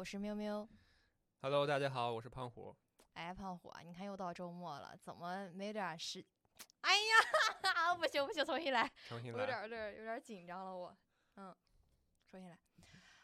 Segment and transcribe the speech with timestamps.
[0.00, 0.66] 我是喵喵。
[1.42, 2.74] Hello，大家好，我是胖虎。
[3.12, 6.24] 哎，胖虎啊，你看又到周末了，怎么没点时？
[6.80, 9.62] 哎呀， 不行不行，重新来，重新我有点来。
[9.64, 10.96] 有点有点紧张了，我，
[11.36, 11.54] 嗯，
[12.30, 12.58] 重新来。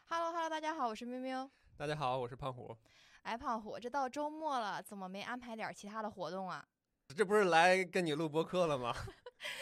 [0.05, 1.49] Hello Hello，大家好，我是喵喵。
[1.77, 2.77] 大家好，我是胖虎。
[3.23, 6.63] 哎，胖虎，这到周末了，怎么没安排点其他的活动啊？
[7.17, 8.93] 这不是来跟你录播客了吗？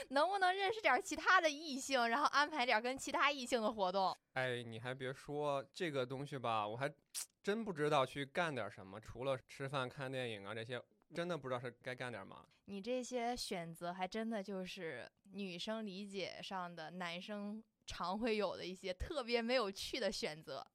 [0.10, 4.16] 能不能认识点其他的异性，然后安排点跟其他异性的活动？
[4.34, 6.92] 哎，你还别说这个东西吧，我还
[7.44, 10.82] 真不知道去干点什么，除了吃饭、看电影啊这些，
[11.14, 12.46] 真的不知道是该干点嘛。
[12.66, 20.66] 你这些选择还真的就是女生理解上的男生常会有的一些特别没有趣的选择。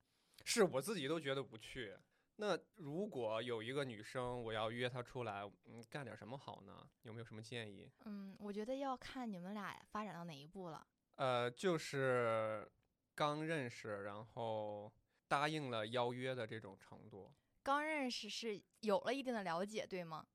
[0.45, 1.97] 是我自己都觉得不趣。
[2.41, 6.89] 那如果有一个女生，我要约她出来，嗯，干点什么好呢？
[7.03, 7.87] 有没有什么建议？
[8.07, 10.87] 嗯，我觉得要看你们俩发展到哪一步了。
[11.17, 12.67] 呃，就是
[13.15, 14.91] 刚认识，然后
[15.29, 17.31] 答应了邀约的这种程度。
[17.63, 20.27] 刚认识是有了一定的了解，对吗？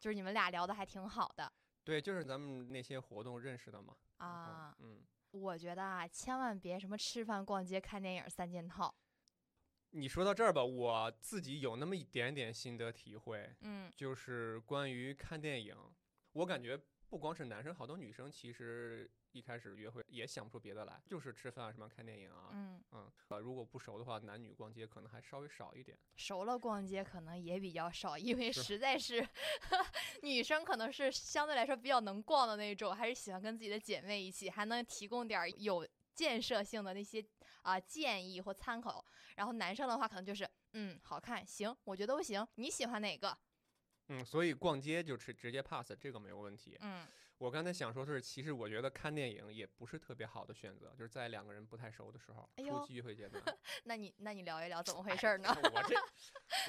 [0.00, 1.52] 就是你们俩聊的还挺好的
[1.84, 3.94] 对，就是咱们那些活动认识的嘛。
[4.16, 4.74] 啊。
[4.80, 5.00] 嗯。
[5.30, 8.92] 我觉得啊，千万别什么吃饭、逛街、看电影三件套。
[9.96, 13.90] 你说到这儿吧，我自己有那么一点点心得体会，嗯。
[13.94, 15.76] 就是关于看电影，
[16.32, 16.76] 我感觉
[17.08, 25.96] 不光是男生，好多女生其实一开始约会也想不出别的来，就是吃饭什么看电影啊，嗯，嗯，呃，如果不熟的话，男女逛街可能还稍微少一点。
[26.16, 29.24] 熟了逛街可能也比较少，因为实在是
[30.22, 37.24] 女生可能是相对来说比较能逛的那种，还是喜欢跟自己的姐妹一起，还能提供点儿有建设性的那些
[37.64, 39.04] 啊、建议或参考。
[39.36, 43.36] 然后男生的话可能就是嗯好看行，我觉得都行，你喜欢哪个？
[44.08, 46.78] 嗯，所以逛街就直直接 pass 这个没有问题。
[46.80, 47.06] 嗯
[47.38, 53.42] 我刚才想说的是，其实我觉得看电影也不是特别好的选择，就是在两个人不太熟的时候，初期约会阶段。
[53.84, 55.48] 那你那你聊一聊怎么回事儿呢？
[55.50, 55.96] 哎我这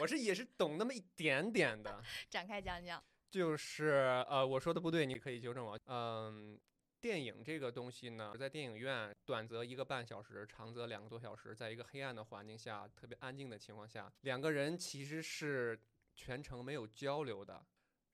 [0.01, 2.03] 我是也是懂那么一点点的。
[2.31, 3.01] 展开讲讲。
[3.29, 5.79] 就是呃，我说的不对，你可以纠正我。
[5.85, 6.59] 嗯，
[7.05, 15.79] 电影这个东西呢，在电影院短则一个半小时，长则两个多小时，在一个黑暗的环境下，特别安静的情况下，两个人其实是
[16.15, 17.63] 全程没有交流的，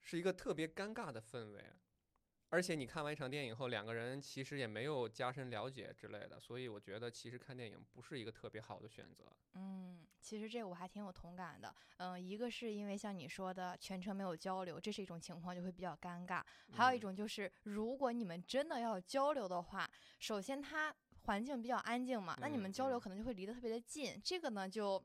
[0.02, 1.64] 是一个特别尴尬的氛围。
[2.52, 9.24] 而且你看完一场电影后，两个人其实也没有加深了解之类的，所以我觉得其实看电影不是一个特别好的选择。
[9.54, 11.74] 嗯，其实这个我还挺有同感的。
[11.96, 16.42] 嗯，一个是因为像你说的全程没有交流，这是一种情况，就会比较尴尬。
[16.70, 25.02] 还有一嗯种就是，如果你们真的要交流的话，首先它环境比较安静嘛，那你们嗯交流嗯可能就会离得特别的近，这个呢就。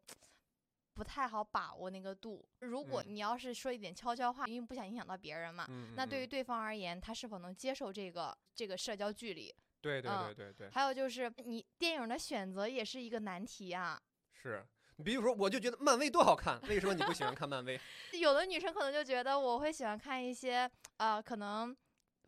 [0.98, 2.44] 不太好把握那个度。
[2.62, 9.54] 如果嗯你要是说一点悄悄话，因为不想影响到别人嘛，嗯，那对于嗯对方而言，他是否能接受这个这个社交距离？
[9.80, 14.02] 对对嗯对对对，还有就是你电影的选择也是一个难题啊。
[14.34, 14.66] 是。
[15.00, 17.80] 你比如说，我就觉得漫威多好看，为什么你不喜欢看漫威？
[18.20, 21.78] 有的女生可能就觉得我会喜欢看一些呃，可能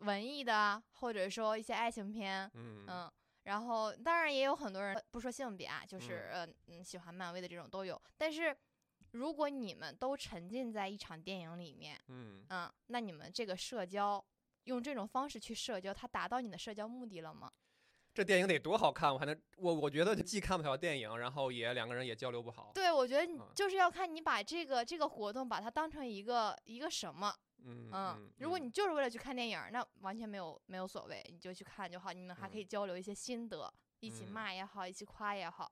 [0.02, 3.10] 文艺的，或者说一些爱情片，嗯嗯。
[3.50, 8.00] 然后，当然也有很多人不说性别啊，就是呃嗯喜欢漫威的这种都有。
[8.16, 8.56] 但是，
[9.10, 14.24] 如果你们都沉浸在一场电影里面，嗯，嗯，那你们这个社交
[14.64, 17.50] 用这种方式去社交，它达到你的社交目的了吗？
[18.14, 22.70] 这电影得多好看，我还能我我觉得既看不了电影，然后也两个人也交流不好。
[22.72, 27.34] 对，我觉得就是要看你把这个这个活动把它当成一个一个什么，
[27.64, 32.12] 嗯嗯，如果你就是为了去看电影，那完全没有没有所谓，你就去看就好。
[32.12, 35.70] 你们还可以交流一些心得，一起嗯骂也好，一起夸也好。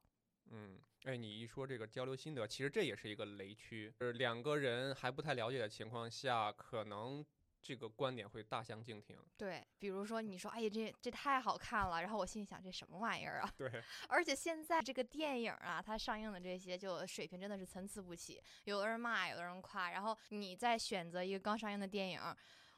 [0.50, 7.24] 嗯，哎，你一说这个交流心得，其实这也是一个雷区，就是两个人还不太了解的情况下，可能
[7.68, 9.14] 这个观点会大相径庭。
[9.36, 13.54] 对，比如说你说，哎呀，这这太好看了，然后我心里想，这什么玩意儿啊？
[13.58, 13.70] 对，
[14.08, 22.18] 而且现在这个电影啊，它上映的这些就水平真的是参差不齐，有的人骂，有的人夸，然后你再选择一个刚上映的电影，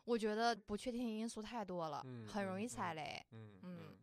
[0.06, 3.24] 我觉得不确定因素太多了，嗯很容易嗯踩雷。
[3.30, 3.96] 嗯嗯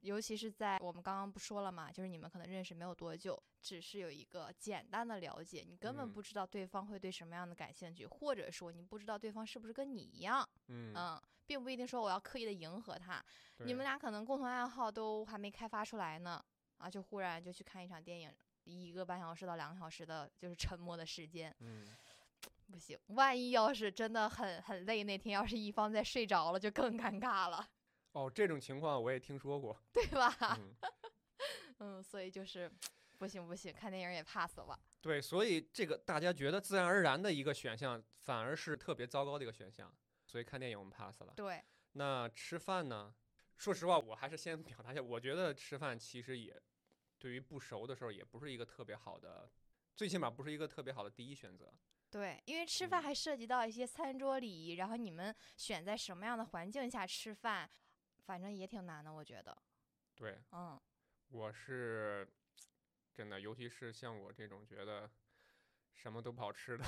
[0.00, 6.12] 尤其是在我们刚刚不说了嘛，就是你们可能认识没有多久，只是有一个简单的了解，你根本嗯。
[6.12, 13.22] 不知道对方会对什么样的感兴趣，或者说你不知道对方是不是跟你一样，嗯，嗯，并不一定说我要刻意的迎合他，
[13.58, 16.42] 你们俩可能共同爱好都还没开发出来呢，
[16.78, 18.32] 啊，就忽然就去看一场电影，
[18.64, 21.86] 一个半小时到两个小时的就是沉默的时间，嗯，
[22.70, 27.68] 不行，万一要是真的很很累，那天要是一方在睡着了，就更尴尬了，
[28.16, 29.78] 哦，这种情况我也听说过。
[29.92, 30.34] 对吧？
[30.58, 30.74] 嗯，
[31.80, 32.70] 嗯，所以就是
[33.18, 34.80] 不行不行，看电影也 pass 了。
[35.02, 39.94] 对，所以这个大家觉得自然而然的一个选项，反而是特别糟糕的一个选项。
[40.24, 41.34] 所以看电影我们 pass 了。
[41.36, 43.14] 对，那吃饭呢？
[43.58, 46.58] 说实话，我还是先表达一下，我觉得吃饭其实也
[47.18, 49.50] 对于不熟的时候也不是一个特别好的
[49.94, 51.70] 最起码不是一个特别好的第一选择。
[52.10, 57.68] 对，因为吃饭嗯还涉及到一些餐桌礼仪，然后你们选在什么样的环境下吃饭，
[58.26, 59.56] 反正也挺难的，我觉得。
[60.16, 60.78] 对，嗯，
[61.28, 62.28] 我是
[63.14, 65.08] 真的，尤其是像我这种觉得
[65.94, 66.84] 什么都不好吃的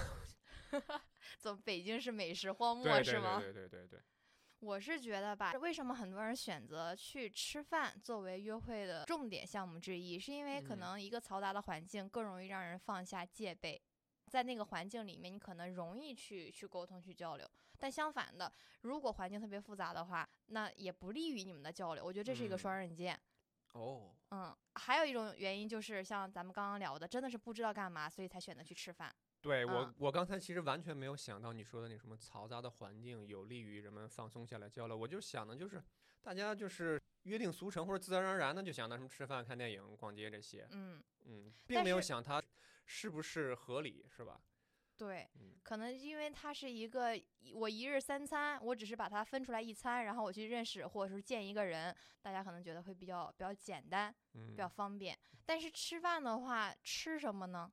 [1.38, 3.38] 走北京是美食荒漠是吗？
[3.38, 4.02] 对对对对对，
[4.60, 13.80] 我是觉得吧，为什么很多人选择去吃饭作为约会的重点项目之一，是因为可嗯能一个嘈杂的环境更容易让人放下戒备，
[14.26, 17.48] 在那个环境里面，你可能容易去去沟通去交流。
[17.78, 18.52] 但相反的，
[18.82, 22.04] 如果环境特别复杂的话，那也不利于你们的交流。
[22.04, 23.18] 我觉得这是一个嗯双刃剑。
[23.74, 29.14] 哦，嗯，还有一种原因就是像咱们刚刚聊的，真的是不知道干嘛，所以才选择去吃饭。
[29.40, 35.80] 对我嗯我刚才其实完全没有想到你说的那什么嘈杂的环境有利于人们放松下来交流，我就想的就是
[36.22, 42.42] 大家就是约定俗成或者自然而然的就想到什么吃饭、看电影、逛街这些，嗯，嗯，并没有想它
[42.86, 44.40] 是不是合理，是吧？
[44.98, 47.18] 对，嗯可能因为它是一个
[47.54, 55.16] 我一日三餐，我只是把它分出来一餐，然后我去认识或者是见一个人，大家可能觉得会比较比较简单，嗯比，较方便。
[55.46, 57.70] 但是吃饭的话，吃什么呢？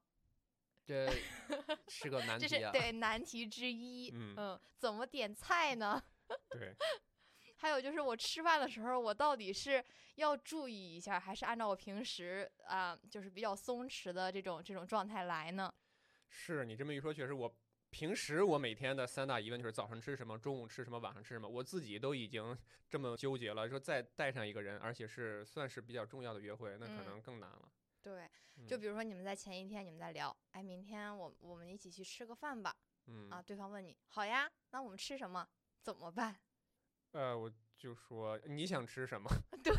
[0.86, 1.10] 这
[1.90, 2.72] 是个难这题啊。
[2.72, 4.12] 是对难题之一。
[4.14, 6.02] 嗯怎么点菜呢？
[6.52, 6.76] 对，
[7.58, 9.84] 还有就是我吃饭的时候，我到底是
[10.16, 15.74] 要注意一下，还是按照我平时啊、就是比较松弛的这种这种状态来呢？
[16.30, 17.56] 是你这么一说，确实我。
[17.92, 21.48] 平时我每天的三大疑问就是早上吃什么，中午吃什么，晚上吃什么。
[21.48, 22.58] 我自己都已经
[22.90, 27.72] 这么纠结了，说再带上一个人，而且是算是比较重要的约会，那可嗯能更难了。
[28.02, 28.30] 对，
[28.68, 32.76] 就嗯比如说你们在前一天你们在聊，哎，明天我我们一起去吃个饭吧。
[33.06, 35.48] 嗯啊，对方问你，好呀，那我们吃什么？
[35.82, 36.36] 怎么办？
[37.14, 39.30] 呃，我就说你想吃什么？
[39.64, 39.74] 对，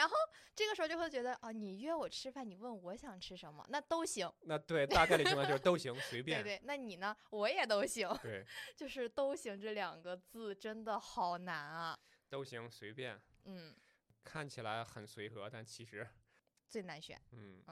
[0.00, 0.16] 然后
[0.54, 4.32] 这个时候就会觉得啊，你约我吃饭，你问我想吃什么，那都行。
[4.40, 6.42] 那对，大概率情况就是都行，随便。
[6.42, 7.14] 对对，那你呢？
[7.28, 8.08] 我也都行。
[8.22, 8.42] 对
[8.74, 11.98] 就是都行这两个字真的好难啊。
[12.30, 13.20] 都行，随便。
[13.44, 13.76] 嗯，
[14.24, 16.08] 看起来很随和，但其实，
[16.66, 17.20] 最难选。
[17.32, 17.62] 嗯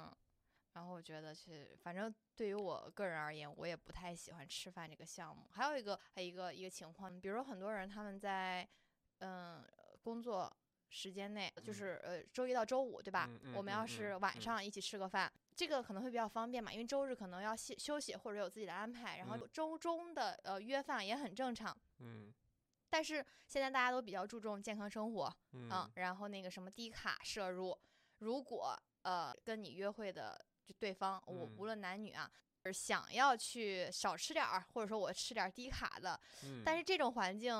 [0.75, 5.49] 然后我觉得是，反正对于我个人而言，我也不太喜欢吃饭这个项目。
[5.51, 8.69] 还有一个，还有一个一个情况，比如说很多人他们在
[9.21, 9.67] 嗯、
[10.03, 10.55] 工作
[10.91, 11.75] 时间内，就嗯。
[11.75, 13.29] 是呃周一到周五，对吧？
[13.45, 19.49] 嗯我们要是晚上一起吃个饭，这个可能会比较方便嘛，因为周日可能要休休息或者有自己的安排，然后嗯。
[19.53, 21.77] 周中的呃约饭也很正常。
[21.99, 22.33] 嗯。
[22.91, 27.79] 但是现在大家都比较注重健康生活，嗯嗯，然后那个什么低卡摄入，
[28.19, 31.55] 如果呃跟你约会的就对方，我嗯。
[31.59, 32.31] 无论男女啊，
[32.73, 37.55] 想要去少吃点儿，或者说我吃点儿低卡的，嗯，但是这种环境，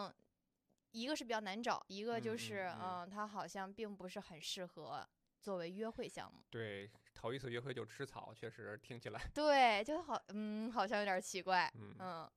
[0.93, 5.07] 一个是比较难找，一个就嗯是嗯它好像并不是很适合
[5.41, 6.43] 作为约会项目。
[6.51, 12.31] 对头一次约会就吃草，确实听起来， 对，就好，嗯，好像有点儿奇怪，嗯嗯。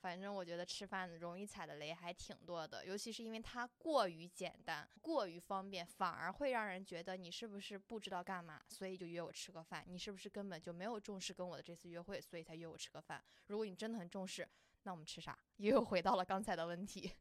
[0.00, 9.84] 反正我觉得吃饭容易踩的雷还挺多的，尤其是因为它过于简单、过于方便，反而会让人觉得你是不是不知道干嘛，所以就约我吃个饭？
[9.86, 13.24] 你是不是根本就没有重视跟我的这次约会，所以才约我吃个饭？
[13.46, 14.48] 如果你真的很重视，
[14.82, 15.38] 那我们吃啥？
[15.58, 17.12] 又回到了刚才的问题。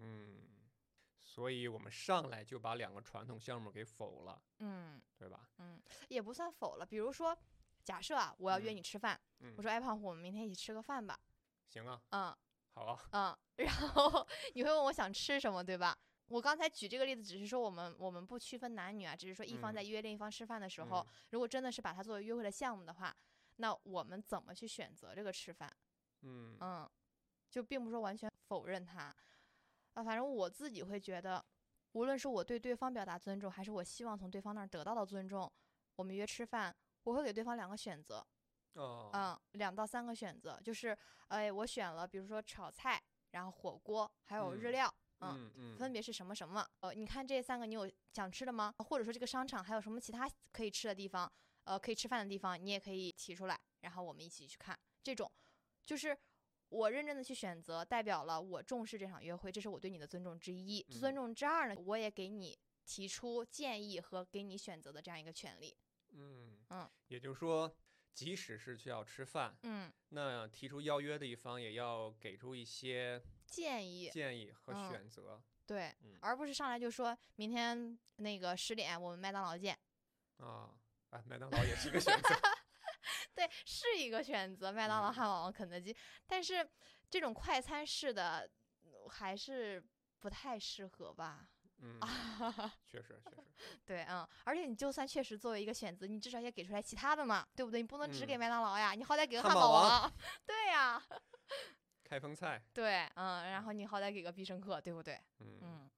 [0.00, 0.38] 嗯，
[1.18, 5.48] 所以我们上来就把两个传统项目给否了，嗯对吧？
[5.58, 6.86] 嗯，也不算否了。
[6.86, 7.36] 比如说，
[7.84, 11.18] 假设啊，我要约嗯你吃饭，嗯我说哎胖虎，我们明天一起吃个饭吧。
[11.66, 12.36] 行啊，嗯，
[12.74, 15.96] 好啊，嗯，然后你会问我想吃什么，对吧？
[16.28, 23.14] 我刚才举这个例子，只是说我们我们不区分男女啊，只是说一方在约另一方吃饭的时候，嗯如果真的是把它作为约会的项目的话，
[23.56, 25.74] 那我们怎么去选择这个吃饭？
[26.22, 26.88] 嗯嗯，
[27.50, 29.14] 就并不是说完全否认它
[29.98, 31.44] 啊，反正我自己会觉得，
[31.90, 35.52] 无论是我对对方表达尊重，还是我希望从对方那儿得到的尊重，
[35.96, 38.24] 我们约吃饭，我会给对方两个选择，
[38.74, 43.02] 哦，嗯，两到三个选择，就是，哎，我选了，比如说炒菜，
[43.32, 46.64] 然后火锅，还有日嗯料，嗯，嗯嗯，分别是什么什么？
[46.78, 48.72] 呃，你看这三个你有想吃的吗？
[48.78, 51.28] 或者说这个商场还有什么其他可以吃的地方？
[51.64, 54.78] 呃，可以吃饭的地方，你也可以提出来，然后我们一起去看。
[55.02, 55.28] 这种
[55.84, 56.16] 就是
[56.68, 60.82] 我认真的去选择，代表了我重视这场约会，这是我对你的尊重之一。
[60.82, 65.76] 尊嗯重之二呢，我也给你提出建议和给你选择的这样一个权利。
[66.12, 67.74] 嗯嗯，也就是说，
[68.14, 79.78] 即使是去要吃饭，嗯，那提出邀约的一方也要给出一些建议建议和嗯选择对，嗯而不是上来就说明天那个十点我们麦当劳见。
[80.38, 80.74] 啊。
[81.10, 82.28] 啊，麦当劳也是一个选择。
[83.38, 85.14] 对，是一个选择，麦当劳、嗯。
[85.14, 86.68] 汉堡王、肯德基，但是
[87.08, 88.50] 这种快餐式的
[88.82, 89.80] 呃还是
[90.18, 91.48] 不太适合吧？
[91.80, 92.00] 嗯，
[92.84, 93.36] 确实确实，
[93.86, 97.80] 对，嗯，而且你就算确实作为一个选择，你至少也给出来其他的嘛，对不对？
[97.80, 98.40] 你不能只给嗯。
[98.40, 100.12] 麦当劳呀，你好歹给个汉堡王王，
[100.44, 101.00] 对呀，
[102.02, 105.14] 开封菜，对，嗯，然后你好歹给个必胜客，对不对？
[105.38, 105.90] 嗯，嗯。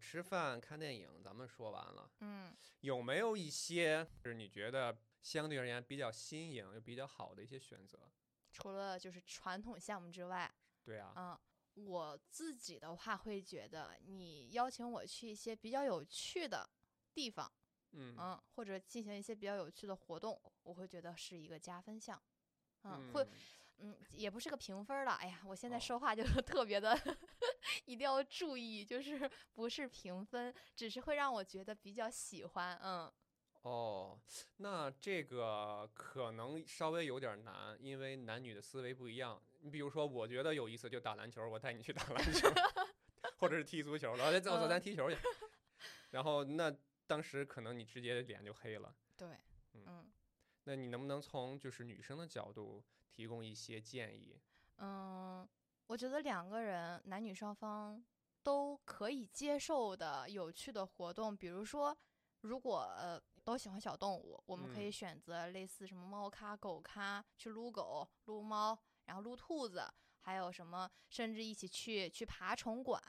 [0.00, 2.56] 吃饭看电影咱们说完了，嗯。
[2.80, 4.96] 有没有一些就是你觉得
[5.26, 7.98] 相对而言比较新颖又比较好的一些选择？
[8.52, 10.48] 除了就是传统项目之外，
[10.84, 16.70] 对啊，嗯，我自己的话会觉得，你邀请我去一些比较有趣的
[17.12, 17.52] 地方，
[17.90, 22.22] 嗯嗯，或者进行一些比较有趣的活动，我会觉得是一个加分项。
[22.84, 23.26] 嗯，会，
[23.78, 25.14] 嗯，也不是个评分儿了。
[25.14, 26.96] 哎呀，我现在哦说话就是特别的，
[27.84, 32.78] 一定要注意，就是不是评分，只是会让我觉得比较喜欢。
[32.80, 33.12] 嗯，
[33.66, 34.16] 哦，
[34.58, 39.42] 那这个可能稍微有点难，因为男女的思维不一样。
[39.58, 42.48] 你比如说，我觉得有意思就打篮球，我带你去打篮球，
[43.38, 45.16] 或者是踢足球，然后走走咱嗯踢球去。
[46.10, 46.72] 然后那
[47.08, 48.94] 当时可能你直接脸就黑了。
[49.16, 49.30] 对，
[49.72, 50.12] 嗯嗯
[50.62, 54.40] 那你能不能从就是女生的角度提供一些建议？
[54.76, 55.46] 嗯，
[55.88, 58.00] 我觉得两个人男女双方
[58.44, 61.96] 都可以接受的有趣的活动，比如说，
[62.42, 69.88] 如果呃都喜欢小动物，我们可以嗯选择类似什么猫咖、狗咖，去撸狗、撸猫，然后撸兔子，
[70.18, 73.00] 还有什么，甚至一起去去爬虫馆。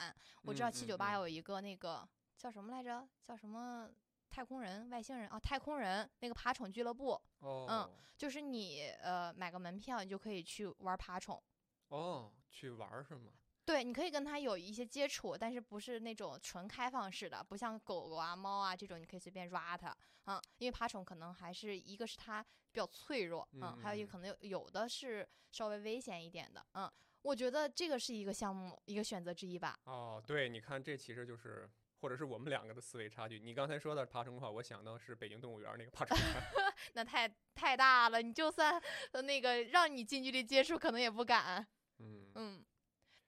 [0.43, 3.09] 我知道嗯七九八嗯有一个那个叫什么来着？
[3.23, 3.89] 叫什么？
[4.29, 11.41] 太空人、外星人啊，太空人那个爬虫俱乐部，嗯、就是你呃买个门票，你就可以去玩爬虫。
[11.87, 13.31] 哦，去玩儿是吗？
[13.67, 19.93] 对，你可以跟它有一些接触，但是不是那种纯开放式的，不像狗狗啊、猫啊这种，你可以随便抓它，
[20.27, 26.89] 嗯，因为爬虫可能还是一个是它比较脆弱，嗯，还有一嗯个可能有有的是稍微危险一点的，嗯，
[27.23, 31.69] 我觉得这个是一个项目一个选择之一吧，哦，对，你看这其实就是。
[31.99, 33.39] 或者是我们两个的思维差距。
[33.39, 36.43] 你刚才说的爬虫的话，我想到是北京动物园儿那个爬虫 馆。
[36.93, 38.79] 那太太大了，你就算
[39.13, 41.65] 呃那个让你近距离接触，可能也不敢，
[41.97, 42.63] 嗯嗯。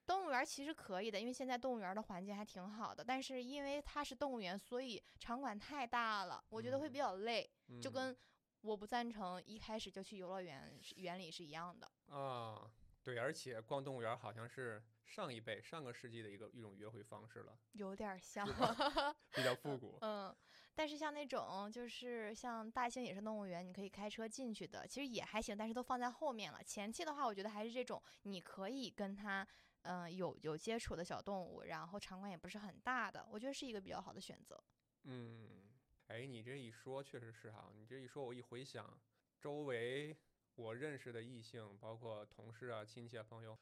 [0.10, 3.04] 动物园其实可以的，因为现在动物园的环境还挺好的。
[3.04, 7.48] 但是因为它是动物园，所以场馆太大了，我觉得会比嗯较累。
[7.80, 8.18] 就嗯跟
[8.62, 11.88] 我不赞成一开始就去游乐园原理是一样的。
[12.08, 12.72] 啊，
[13.04, 18.48] 对，而且逛动物园好像是上一辈、上个世纪的一个一种约会方式了，有点儿像，
[19.36, 20.00] 比较复古。
[20.02, 20.36] 嗯，
[20.74, 26.64] 但是像那种就是像大兴野生动物园，你可以开车进去的，其实也还行，但是都放在后面了。
[26.64, 29.48] 前期的话，我觉得还是这种你可以跟它，
[29.84, 34.62] 嗯、有有接触的小动物，然后场馆也不是很大的，我觉得是一个比较好的选择。
[35.04, 35.70] 嗯，
[36.08, 39.00] 哎，你这一说确实是哈，你这一说，我一回想，
[39.40, 40.16] 周围
[40.56, 43.58] 我认识的异性，包括同事啊、亲戚啊、朋友，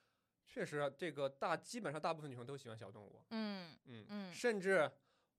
[0.45, 3.23] 确实啊这个大基本上大部分女生都喜欢小动物。
[3.29, 4.91] 嗯嗯嗯甚至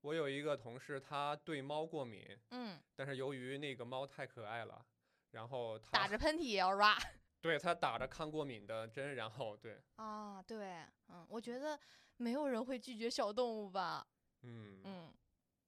[0.03, 4.87] 我有一个同事，他对猫过敏，嗯，但是由于那个猫太可爱了，
[5.33, 6.97] 然后他打着喷嚏也要 ra
[7.41, 11.79] 对他打着抗过敏的针，然后对，啊，对，嗯，我觉得
[12.17, 14.07] 没有人会拒绝小动物吧，
[14.43, 15.15] 嗯，嗯。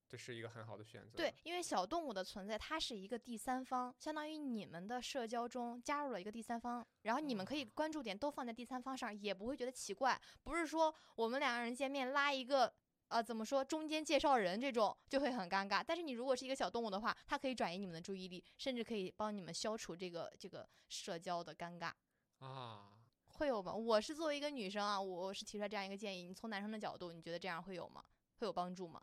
[0.09, 1.17] 这是一个很好的选择。
[1.17, 10.21] 对，，因为小动物的存在，它是一个第三方，相当于你们的社交中加入了一个第三方，然后你们可以关注点都放在第三方上，也不会觉得奇怪。
[10.43, 12.75] 不是说我们两个人见面拉一个
[13.11, 21.93] 呃怎么说中间介绍人这种就会很尴尬，但是你如果是一个小动物的话，它可以转移你们的注意力，甚至可以帮你们消除这个这个社交的尴尬。
[22.39, 22.89] 啊，
[23.27, 23.75] 会有吗？
[23.75, 28.03] 我是作为一个女生啊，我是提出来这样一个建议，你从男生的角度，你觉得这样会有吗？
[28.39, 29.03] 会有帮助吗？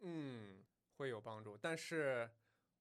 [0.00, 0.64] 嗯，
[0.96, 2.28] 会有帮助，但是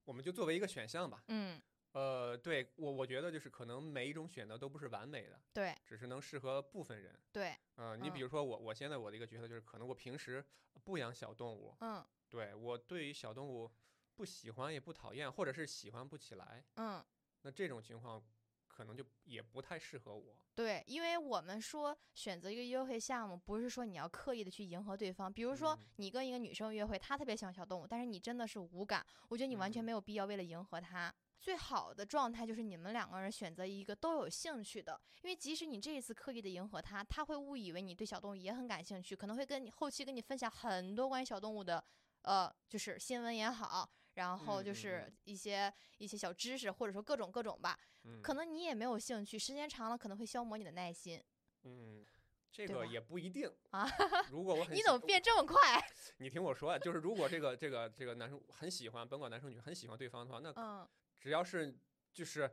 [0.06, 1.24] 我们就作为一个选项吧。
[1.28, 1.62] 嗯，
[1.94, 7.20] 呃，对我我觉得就是可能每一种选择都不是完美的，对只是能适合部分人。
[7.32, 10.44] 对，呃，你比嗯如说我，我现在我的一个角色就是，可能我平时
[10.84, 13.70] 不养小动物，嗯对我对于小动物
[14.16, 17.04] 不喜欢也不讨厌，或者是喜欢不起来，嗯。
[17.42, 18.24] 那这种情况
[18.68, 20.38] 可能就也不太适合我。
[20.56, 25.32] 对，因为我们说选择一个约会项目，不是说你要刻意的去迎合对方。
[25.32, 31.14] 比如说嗯你跟一个女生约会，她特别喜欢小动物，但是你真的是无感，我觉得你完全嗯没有必要为了迎合她。
[31.42, 41.84] 最好的状态就是你们两个人选择一个都有兴趣的，因为即使你这一次刻意的迎合他，他会误以为你对小动物也很感兴趣，可能会跟你后期跟你分享很多关于小动物的，
[42.22, 47.78] 呃，就是新闻也好，然后就是嗯一些一些小知识，或者说各种各种吧。
[48.04, 51.24] 嗯，可能你也没有兴趣，时间长了可能会消磨你的耐心
[51.64, 52.06] 嗯，
[52.52, 53.88] 这个也不一定啊。
[54.30, 55.82] 如果我 很你怎么变这么快？
[56.18, 60.88] 你听我说啊，就是如果这个这个这个男生很喜欢，甭管男生女生很喜欢对方的话，那嗯
[61.22, 61.78] 只要是
[62.12, 62.51] 就是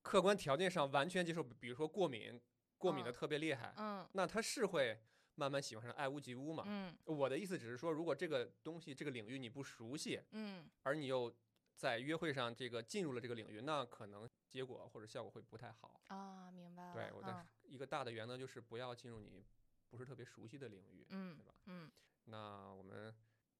[0.00, 2.40] 客观条件上完全接受，比如说过敏，
[2.78, 4.96] 过敏的嗯特别厉害，嗯那他是会
[5.34, 6.62] 慢慢喜欢上爱屋及乌嘛。
[6.66, 11.34] 嗯我的意思只是说，如果这个东西这个领域你不熟悉，嗯而你又
[11.74, 16.00] 在约会上这个进入了这个领域，那可能结果或者效果会不太好。
[16.06, 16.94] 啊，明白了。
[16.94, 19.44] 对，我的嗯一个大的原则就是不要进入你
[19.90, 21.54] 不是特别熟悉的领域，嗯对吧？
[21.66, 21.90] 嗯
[22.26, 23.12] 那我们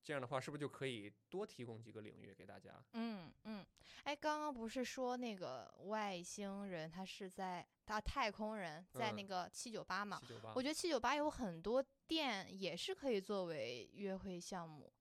[0.05, 2.85] 这样的话，是不是就可以多提供几个领域给大家？
[2.93, 3.65] 嗯嗯，
[4.03, 10.21] 哎，刚刚不是说那个外星人他是在他太空人在那嗯个七九八嘛？
[10.21, 14.93] 七九八我，觉得七九八有很多店也是可以作为约会项目，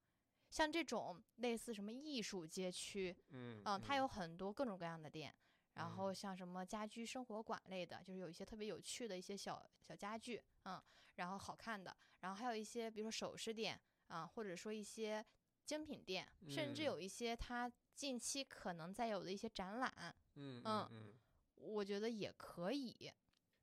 [0.49, 5.35] 像这种类似什么艺术街区，嗯嗯，它有很多各种各样的店。
[5.75, 10.79] 然嗯后像什么家居生活馆类的，就是有一些特别有趣的一些小小家具，嗯，
[11.15, 13.81] 然后好看的，然后还有一些比如说首饰店
[14.13, 15.25] 啊，或者说一些
[15.65, 21.13] 精品店，甚至嗯有一些它近期可能在有的一些展览，嗯嗯
[21.55, 23.11] 我觉得也可以。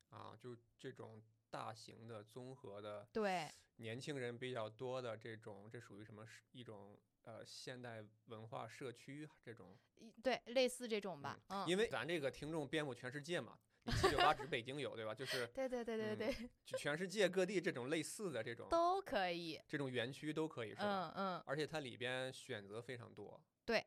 [0.09, 9.77] 啊，就这种大型的综合的对，年轻人比较多的这种，这属于什么是一种呃现代文化社区这种？
[10.21, 15.13] 对，类似这种吧，嗯，因为咱这个听众遍布全世界嘛，你七九八只北京有对吧？
[15.13, 21.11] 就是对对对对嗯对，就全世界各地这种类似的这种都可以，这种园区都可以是吧？
[21.15, 23.41] 嗯嗯，而且它里边选择非常多。
[23.65, 23.85] 对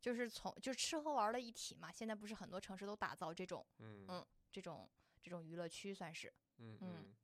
[0.00, 1.90] 就是从就吃喝玩乐一体嘛。
[1.92, 4.90] 现在不是很多城市都打造这种嗯嗯这种
[5.22, 7.14] 这种娱乐区，算是，嗯嗯嗯，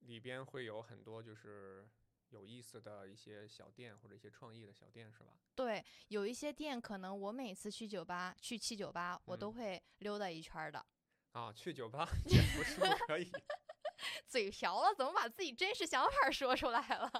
[0.00, 1.88] 里边会有很多就是
[2.30, 5.32] 有意思的一些小店或者一些创意的小店是吧？
[5.54, 10.84] 对，有一些店可能我每次去酒吧去七九八，我都嗯会溜达一圈儿的。
[11.32, 13.30] 啊，去酒吧也不是不 可以。
[14.26, 17.10] 嘴瓢了，怎么把自己真实想法说出来了？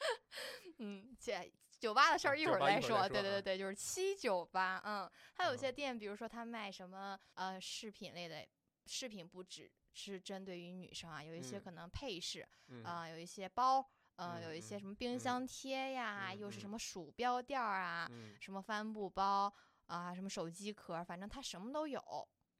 [0.78, 3.08] 嗯，姐，酒吧的事啊儿一会儿再说。
[3.08, 8.46] 对对对对，就是七九八，嗯，还有嗯些店，比如说他卖什么呃饰品类的，
[8.86, 13.78] 饰品不只是针对于女生啊，有一些嗯可能配饰嗯啊、有一些包，
[14.16, 19.52] 呃，嗯有一些嗯什么冰嗯箱贴呀，嗯又是什嗯么鼠标垫儿啊，嗯什么帆布包
[19.86, 22.00] 啊，什么手机壳，反正它什么都有。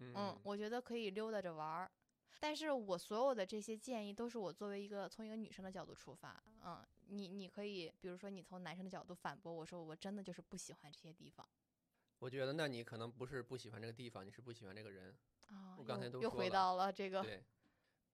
[0.01, 1.91] 嗯嗯，我觉得可以溜达着玩儿。
[2.39, 11.47] 但是我所有的这些建议都是我作为一个从一个女生的角度出发，嗯，你你可以，比如说你从男生的角度反驳我说，我真的就是不喜欢这些地方
[12.19, 15.15] 我觉得那你可能不是不喜欢这个地方，你是不喜欢这个人。
[15.49, 15.77] 啊。
[15.79, 17.43] 我刚才都又回到了这个，对，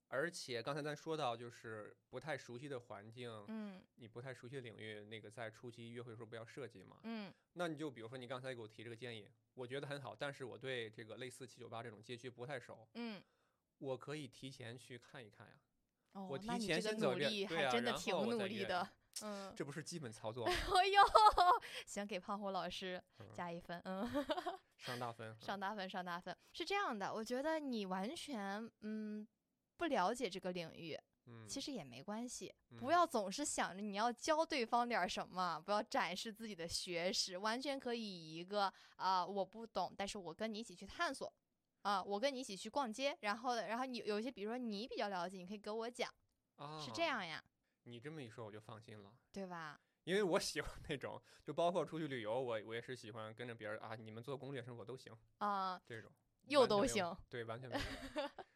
[0.09, 6.99] 而且刚才咱说到，就是不太熟悉的环境，嗯你不太熟悉的领域，那个在初期约会的时候不要设计嘛。
[7.03, 13.23] 嗯那你就比如说你刚才给我提这个建议，我觉得很好，但是我对这个类似七九八这种街区不太熟，嗯，
[13.79, 15.55] 我可以提前去看一看呀，
[16.13, 18.89] 哦我，提前先走努力这对啊还真的挺努力的，
[19.23, 20.53] 嗯，这不是基本操作吗？
[20.53, 21.03] 哎呦，
[21.87, 24.09] 行，给胖虎老师嗯加一分，嗯。
[24.77, 29.27] 上大分，上大分，上大分是这样的，我觉得你完全嗯
[29.77, 41.33] 不了解这个领域，嗯，其实也没关系，嗯不要总是想着你要教对方点什么，不要展示自己的学识，完全可以以一个啊、我不懂，但是我跟你一起去探索。
[41.83, 46.13] 啊，我跟你一起去逛街，然后呢，然后你有一些，比如说你比较了解，你可以给我讲，
[46.57, 47.05] 啊，是这。
[47.05, 47.41] 样呀，
[47.85, 49.13] 你这么一说，我就放心了。
[49.31, 49.81] 对吧？
[50.03, 56.11] 因为我喜欢那种，就包括出去旅游，我我也是喜欢跟着别人啊，你们做攻略什么我都行，啊、这种
[56.49, 57.83] 又都行，对，完全没有。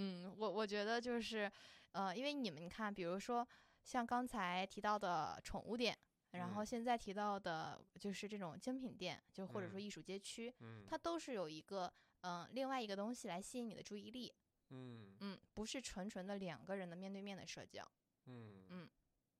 [0.00, 1.50] 嗯，我我觉得就是，
[1.90, 3.46] 呃，因为你们看，比如说
[3.82, 5.98] 像刚才提到的宠物店，
[6.30, 6.66] 然后嗯。
[6.66, 10.84] 现在提到的就是这种精品店，就或者说嗯艺术街区，嗯。
[10.86, 14.32] 它都是有一个嗯、呃另外一个东西来吸引你的注意力，
[14.68, 15.16] 嗯。
[15.18, 17.82] 嗯，不是纯纯的两个人的面对面的社交，
[18.26, 18.66] 嗯。
[18.68, 18.88] 嗯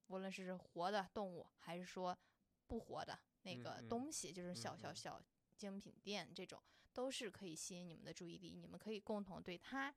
[0.09, 2.19] 无论是活的动物还是说
[2.67, 5.23] 不活的那个东西，就是小小小
[5.57, 6.61] 精品店这种，
[6.95, 9.95] 都是可以吸引你们的注意力，你们可以共同对它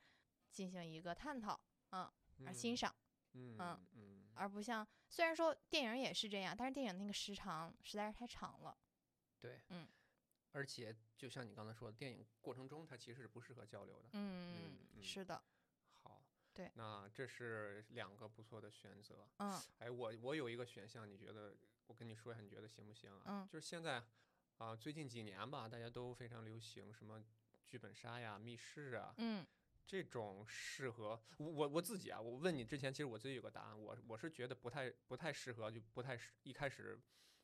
[0.51, 1.59] 进行一个探讨，
[1.91, 2.11] 嗯，
[2.45, 2.93] 而欣赏。
[3.33, 8.77] 嗯嗯嗯而不像虽然说电影也是这样，但是电影那个时长实在是太长了。
[9.39, 9.87] 对，嗯，
[10.51, 14.09] 而且就像你刚才说的，电影过程中它其实是不适合交流的。
[14.13, 15.41] 嗯，嗯是的，
[16.03, 16.21] 好，
[16.53, 19.27] 对那这是两个不错的选择。
[19.37, 21.55] 嗯哎，我我有一个选项，你觉得
[21.87, 23.21] 我跟你说一下，你觉得行不行啊？
[23.27, 24.03] 嗯就是现在
[24.57, 27.23] 啊、最近几年吧，大家都非常流行什么
[27.65, 29.45] 剧本杀呀、密室啊，嗯
[29.91, 32.21] 这种适合我我我自己啊。
[32.21, 36.97] 我问你之前，其实我自己有个答案，我我是觉得不太不太适合，就不太适一开始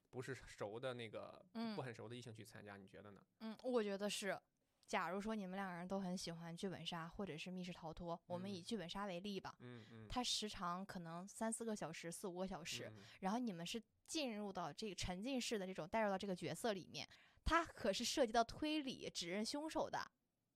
[0.09, 3.21] 不是熟的那个不嗯不很熟的异性去参加，你觉得呢？
[3.41, 4.39] 嗯，我觉得是。
[4.87, 17.05] 假如说你们两个人都很喜欢剧本杀或者是密室逃脱，我们以嗯剧本杀为例吧，嗯嗯，它时长可能三四个小时、四五个小时，嗯然后你们是进入到这个沉浸式的这种带入到这个角色里面，
[17.43, 19.99] 它可是涉及到推理、指认凶手的，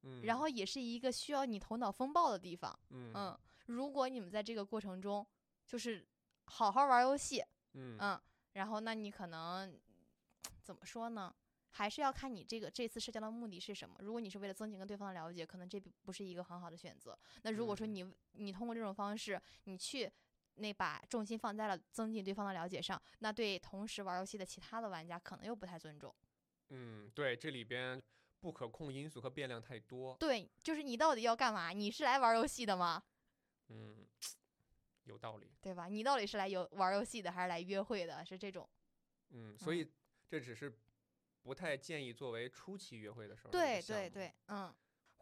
[0.03, 2.77] 嗯，然后也是一个需要你头脑风暴的地方。
[2.89, 5.25] 嗯嗯，如果你们在这个过程中
[5.65, 6.05] 就是
[6.45, 8.21] 好好玩游戏，嗯嗯，
[8.53, 9.79] 然后那你可能
[10.61, 11.33] 怎么说呢？
[11.73, 13.95] 还是要看你这个这次社交的目的是什么。
[13.99, 17.17] 如果你是为了增进跟对方的了解，可能这不不是一个很好的选择。
[17.43, 20.11] 那如果说嗯你你通过这种方式，你去
[20.55, 26.13] 那把重心放在了增进对方的了解上，那对同时玩游戏的其他的玩家可能又不太尊重。
[26.71, 28.01] 嗯，对，这里边
[28.41, 30.17] 不可控因素和变量太多。
[30.17, 31.69] 对，就是你到底要干嘛？
[31.69, 33.01] 你是来玩游戏的吗？
[33.69, 34.05] 嗯，
[35.03, 35.51] 有道理。
[35.61, 35.85] 对吧？
[35.87, 38.25] 你到底是来游玩游戏的，还是来约会的？
[38.25, 38.67] 是这种。
[39.29, 39.91] 嗯，所嗯以
[40.27, 40.75] 这只是
[41.43, 43.81] 不太建议作为初期约会的时候的对。
[43.83, 44.73] 对对，嗯。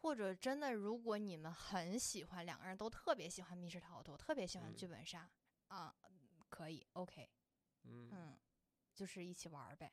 [0.02, 5.30] 或者真的，如果你们很喜欢，两个人都特别喜欢密室逃脱，特别喜欢嗯剧本杀，
[5.68, 5.94] 啊，
[6.48, 7.30] 可以，OK，
[7.84, 8.40] 嗯，嗯，
[8.96, 9.92] 就是一起玩呗。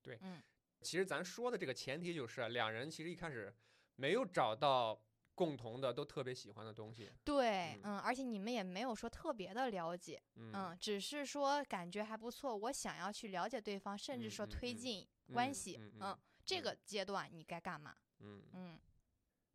[0.00, 0.40] 对嗯，
[0.82, 3.54] 其实咱说的这个前提就是两人其实一开始
[3.96, 5.00] 没有找到
[5.34, 7.12] 共同的都特别喜欢的东西。
[7.24, 17.94] 对，嗯嗯，而且你们也没有说特别的了解，嗯嗯，只是说感觉还不错，我想要去了解对方，甚至说推进关嗯系，嗯嗯，这嗯个阶段你该干嘛？
[18.20, 18.80] 嗯，嗯，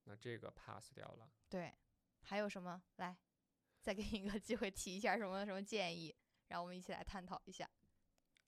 [0.05, 1.29] 那这个 pass 掉了。
[1.49, 1.73] 对，
[2.21, 2.81] 还有什么？
[2.97, 3.17] 来，
[3.81, 6.15] 再给你一个机会提一下什么什么建议，
[6.47, 7.69] 让我们一起来探讨一下。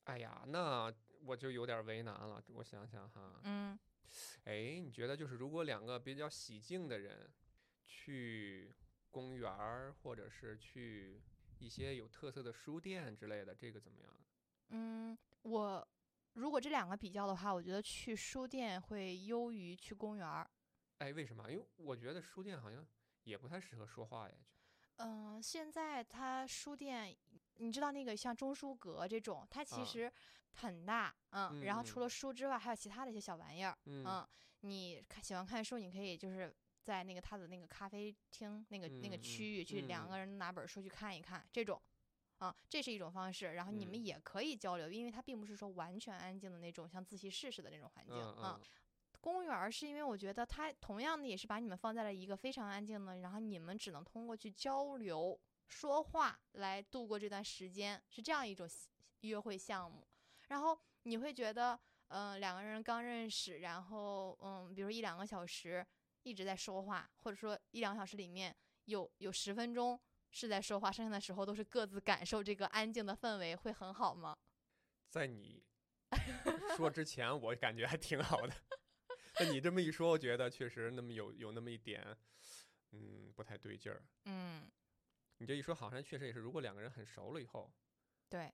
[0.06, 0.94] 哎呀，那
[1.26, 2.44] 我就有点为难了。
[2.54, 3.78] 我想想哈，嗯
[4.46, 7.30] 哎，你觉得就是如果两个比较喜静的人
[7.86, 8.74] 去
[9.12, 11.22] 公园儿，或者是去
[11.60, 14.12] 一些有特色的书店之类的，这个怎么样？
[14.70, 15.88] 嗯，我
[16.34, 20.50] 如果这两个比较的话，我觉得去书店会优于去公园儿。
[21.00, 21.52] 哎，为什么？
[21.52, 22.86] 因为我觉得书店好像
[23.24, 24.36] 也不太适合说话呀。
[24.98, 27.14] 嗯、现在它书店，
[27.58, 30.12] 你知道那个像中书阁这种，它其啊实
[30.54, 34.04] 很大，嗯，然后除嗯了书之外，还有其他的一些小玩意儿，嗯。
[34.04, 34.28] 嗯，
[34.62, 40.10] 你看喜欢看书，你可以就是在那个他的那个咖啡厅那个、那个区域去两嗯。
[40.10, 41.82] 个人拿本书去看一看，这种，
[42.40, 43.54] 啊，这是一种方式。
[43.54, 44.06] 然后你们嗯。
[44.06, 48.66] 也可以交流，因为它并不是说完全安静的那种像自习室似的那种环境，嗯啊嗯。
[49.22, 58.68] 公园是因为我觉得它同样的也是把你们放在了一个非常安静的，然后你们只能通过去交流、说话来度过这段时间，是这样一种
[59.22, 60.08] 约会项目。
[60.48, 65.86] 然后你会觉得，嗯、两个人刚认识，然后嗯，比如一两个小时
[66.24, 70.00] 一直在说话，或者说一两个小时里面有有十分钟
[70.32, 74.38] 是在说话，剩下的时候都是各自感受这个安静的氛围，会很好吗？
[75.10, 75.64] 在你
[76.76, 78.54] 说之前，我感觉还挺好的。
[79.40, 82.16] 那你这么一说，我觉得确实那么有有那么一点，
[82.92, 84.04] 嗯，不太对劲儿。
[84.26, 84.70] 嗯，
[85.38, 87.72] 你这一说，好像确实也是，如果两个人很熟了以后，
[88.30, 88.54] 对。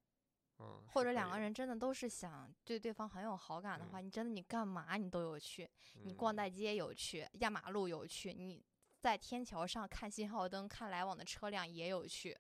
[0.60, 5.68] 嗯，或者两个人真的都是想对对方很有好感的话，你真的你干嘛你都有去，
[6.04, 8.64] 你逛嗯大街有去，压马路有去，你
[9.00, 12.38] 在天桥上看信号灯、看来往的车辆也有去，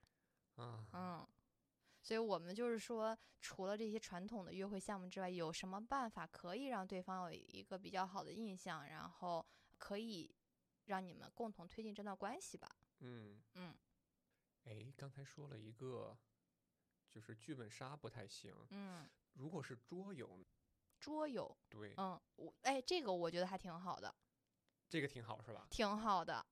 [0.56, 1.27] 啊，嗯。
[2.04, 9.45] 所以我们就是说，除了这些传统的约会项目之外，有什么办法可以让对方有一个比较好的印象，然后
[9.77, 10.32] 可以
[10.86, 12.69] 让你们共同推进这段关系吧？
[12.99, 13.75] 嗯嗯
[14.65, 16.17] 哎，刚才说了一个，
[17.10, 18.54] 就是剧本杀不太行。
[18.69, 20.45] 嗯，如果是桌游，
[21.00, 24.13] 桌游，对，嗯，我哎，这个我觉得还挺好的。
[24.89, 25.67] 这个挺好是吧？
[25.69, 26.45] 挺好的。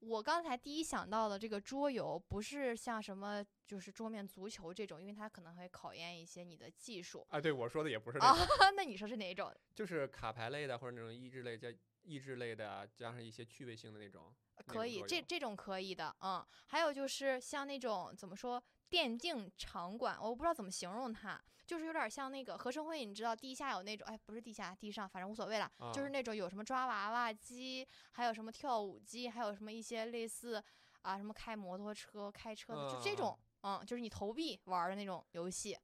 [0.00, 8.46] 我刚才第一想到的这个桌游，不是像什么就是桌面足球这种，因为它可能会考验一些你的技术啊，对我说的也不是那啊种，。
[8.76, 9.54] 那你说是哪种？
[9.74, 11.68] 就是卡牌类的或者那种益智类加
[12.04, 14.34] 益智类的啊，加上一些趣味性的那种。
[14.66, 16.44] 可以，这这种可以的，嗯。
[16.68, 30.62] 还有就是像那种怎么说电竞场馆，我不知道怎么形容它，就是有点像那个合生汇，你知道地下有那种，哎，不是地下，地上，反正无所谓了，就是啊那种有什么抓娃娃机，还有什么跳舞机，还有什么一些类似
[31.02, 35.76] 啊什么开摩托车、开车的，就这种，嗯，就是你投币玩的那种游戏，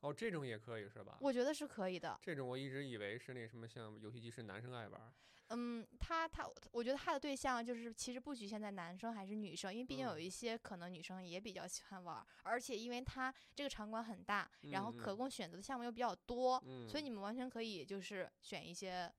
[0.00, 1.18] 哦，这种也可以是吧？
[1.20, 2.16] 我觉得是可以的。
[2.22, 5.12] 这种我一直以为是那什么，像游戏机是男生爱玩儿。
[5.48, 10.22] 嗯，他他，我觉得他的对象就是其实不局限在男生还是女生，因为毕竟有嗯。
[10.22, 19.12] 一些可能女生也比较喜欢玩儿，而且因为他这个场馆很大，然后可供选择的项目又比较多，嗯，所以你们完全可以就是选一些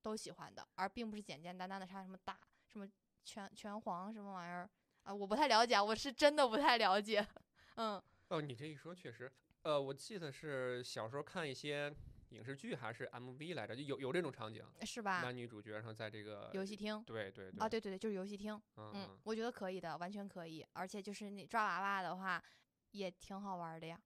[0.00, 2.88] 都喜欢的，而并不是简简单单的啥什么打什么
[3.24, 4.70] 拳拳皇什么玩意儿
[5.02, 7.26] 啊，我不太了解啊，我是真的不太了解。
[7.76, 9.30] 嗯，哦，你这一说确实，
[9.62, 11.92] 呃，我记得是小时候看一些
[12.34, 15.22] 影视剧还是 MV 来着，就有有这种场景，是吧？
[15.22, 18.60] 男女主角然后在这个游戏厅对对对啊，对对对，就是游戏厅。
[18.76, 20.66] 嗯嗯，我觉得可以的，完全可以。
[20.72, 22.42] 而且就是你抓娃娃的话，
[22.90, 24.00] 也挺好玩的呀。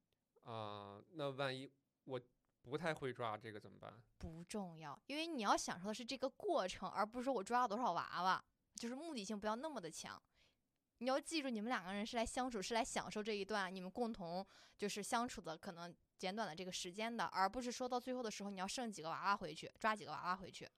[0.45, 1.71] 啊、那万一
[2.05, 2.21] 我
[2.62, 3.93] 不太会抓这个怎么办？
[4.19, 10.23] 不重要，因为你要享受的是这个过程，而不是说我抓了多少娃娃，就是目的性不要那么的强。
[11.01, 14.45] 你要记住，你们两个人是来相处，是来享受这一段你们共同
[14.77, 20.68] 就是相处的可能简短的这个时间的，而不是说到最后的时候你要剩几个娃娃回去，抓几个娃娃回去。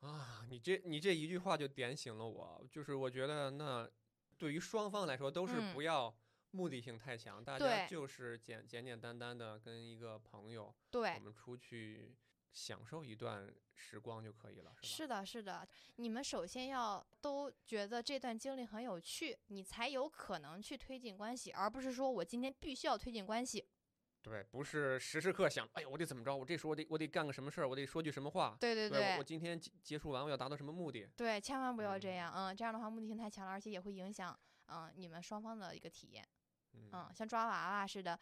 [0.00, 3.90] 啊，你这你这一句话就点醒了我，就是我觉得那
[4.36, 6.14] 对于双方来说都是嗯不要
[6.50, 12.14] 目的性太强，大家就是简简简单单的跟一个朋友，对我，们出去
[12.52, 15.24] 享受一段时光就可以了，是吧？
[15.24, 23.66] 是的，是的，你们首先要都觉得这段经历很有趣，你才有可能去推进关系，而不是说我今天必须要推进关系。
[24.28, 26.34] 对，不是时时刻想，哎呀，我得怎么着？
[26.36, 27.68] 我这时候我得我得干个什么事儿？
[27.68, 28.56] 我得说句什么话？
[28.58, 31.08] 对对对，我我今天结结束完我要达到什么目的？
[31.16, 34.36] 对，千万不要这嗯样，嗯，这样的话目的性太强了，而且也会影响
[34.66, 36.28] 嗯你们双方的一个体验，
[36.74, 38.18] 嗯嗯，像抓娃娃似的。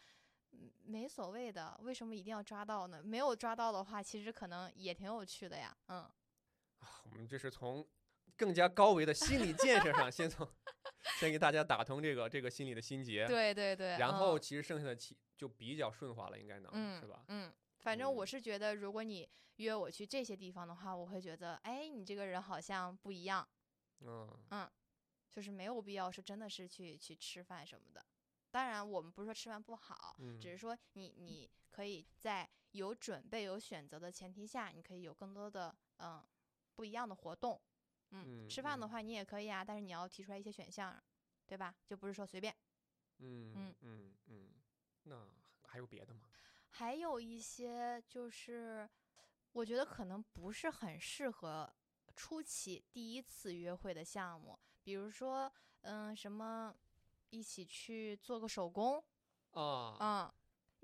[0.57, 3.03] 嗯没所谓的，为什么一定要抓到呢？
[3.03, 5.75] 没有抓到的话，其实可能也挺有趣的呀。
[5.87, 5.99] 嗯，
[6.79, 7.85] 啊我们这是从
[8.37, 10.47] 更加高维的心理建设上，先从
[11.19, 13.97] 先给大家打通这个这个心里的心结，对对对。
[13.97, 17.23] 然后嗯其实剩下的其就比较顺滑了，应该能、嗯是吧？
[17.27, 23.47] 嗯，反正我嗯是觉得，如果你约我去这些地方的话，我会觉得，哎，你这个人好像不一样，
[24.01, 24.69] 嗯嗯
[25.29, 28.05] 就是没有必要说真的是去去吃饭什么的。
[28.51, 36.23] 当然，我们不是说吃饭不好，嗯，只是说你你可以在有准备、有选择的前提下，你可以有更多的嗯
[36.75, 37.61] 不一样的活动。
[38.11, 41.01] 嗯，嗯吃饭的嗯话你也可以啊，但是你要提出来一些选项，
[41.45, 41.75] 对吧？
[41.85, 42.55] 就不是说随便。
[43.19, 44.49] 嗯嗯嗯嗯，
[45.03, 45.27] 那
[45.67, 46.21] 还有别的吗？
[46.69, 48.89] 还有一些就是，
[49.53, 51.73] 我觉得可能不是很适合
[52.15, 56.75] 初期第一次约会的项目，比如说，嗯，什么
[57.29, 59.01] 一起去做个手工，
[59.51, 60.33] 啊，嗯，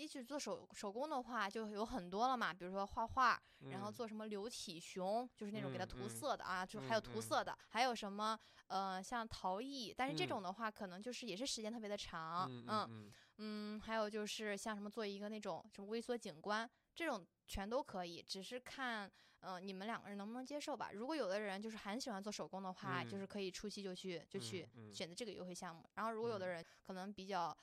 [0.01, 3.93] 一起做手手工的话就有很多了嘛，比如说画画，然后嗯。
[3.93, 8.37] 做什么流体熊，就是那种给它涂色的啊，就还有涂色的，还有什么
[8.67, 10.27] 呃像陶艺，但是这嗯。
[10.27, 19.07] 种的话可能就是也是时间特别的长，嗯嗯还有就是像什么做一个那种什么微缩景观，这种全都可以，只是看
[19.41, 20.91] 嗯、呃你们两个人能不能接受吧。
[20.91, 23.27] 如果有的人就是很喜欢做手工的话，就是嗯。
[23.27, 25.87] 可以初期就去就去选择这个优惠项目。
[25.95, 26.49] 然后如果有的嗯。
[26.49, 27.55] 人可能比较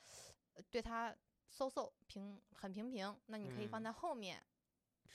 [0.54, 1.14] 呃对他
[1.48, 4.42] so so 平很平平，那你可以放嗯在后面。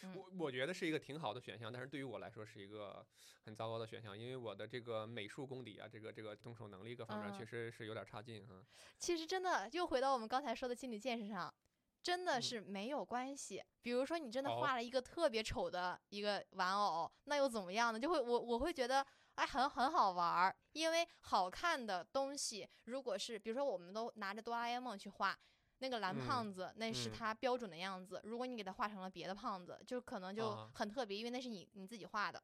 [0.03, 3.05] 嗯我我觉得是一个挺好的选项，但是对于我来说是一个
[3.45, 8.61] 很糟糕的选项，因为我的这个美术功底啊，这个这个动手能力各方面确嗯实是有点差劲哈。
[8.97, 11.53] 其实真的又回到我们刚才说的心理建设上，
[12.01, 13.63] 真的嗯是没有关系。
[13.81, 17.99] 比如说你真的哦画了一个特别丑的一个玩偶，那又怎么样呢？
[17.99, 19.05] 就会我我会觉得。
[19.35, 25.35] 哎，很很好玩儿，因为好看的东西，如果是比如说我们都拿着哆啦 A 梦去画
[25.83, 28.21] 那个蓝嗯胖子，那是嗯他标准的样子。
[28.23, 32.41] 如果你给他画成了别的胖子，就可能就啊很特别，因为那是你你自己画的。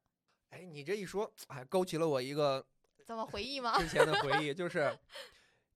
[0.49, 2.65] 哎，你这一说，哎，勾起了我一个
[3.05, 3.79] 怎么回忆吗？
[3.79, 4.93] 之前的回忆， 就是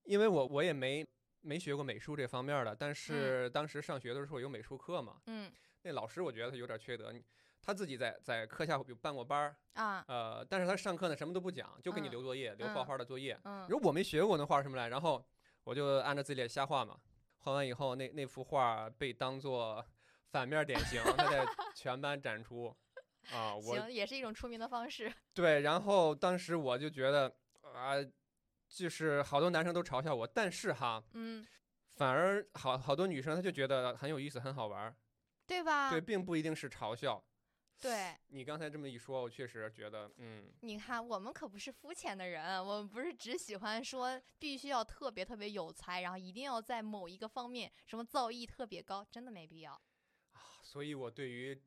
[0.03, 1.07] 因为我我也没
[1.39, 5.49] 没学过美术这方面的，但是当时上学的时候有美术课嘛，嗯
[5.83, 7.13] 那老师我觉得他有点缺德，
[7.61, 13.39] 他自己在在课下有办过班儿，啊呃，但是他上课呢什么都不讲，就给你嗯留作业，留画嗯画的作业。
[13.45, 15.25] 嗯如果我没学过能画什么来，然后
[15.63, 16.99] 我就按照自己的瞎画嘛，
[17.43, 19.85] 画完以后那那幅画被当做
[20.31, 22.75] 反面典型，他在 全班展出。
[23.31, 25.11] 啊，我行，也是一种出名的方式。
[25.33, 27.33] 对，然后当时我就觉得
[27.73, 27.95] 啊、
[28.67, 31.45] 就是好多男生都嘲笑我，但是哈，嗯，
[31.95, 34.95] 反而好好多女生她就觉得很有意思，很好玩儿。
[35.45, 35.89] 对吧？
[35.89, 37.23] 对，并不一定是嘲笑。
[37.83, 49.81] 对，你刚才这么一说，我确实觉得，嗯，你看，我们可不是肤浅的人，我们不是只喜欢说必须要特别特别有才，然后一定要在某一个方面什么造诣特别高，真的没必要。
[50.61, 51.61] 所以我对于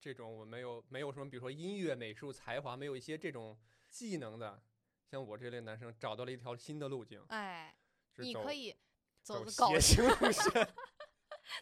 [0.00, 4.62] 这种我没有没有什么，比如说音乐、美术才华，没有一些这种技能的，
[5.10, 7.76] 像我这类男生找到了一条新的路径，哎，
[8.18, 8.72] 你可以
[9.20, 10.68] 走搞笑路线。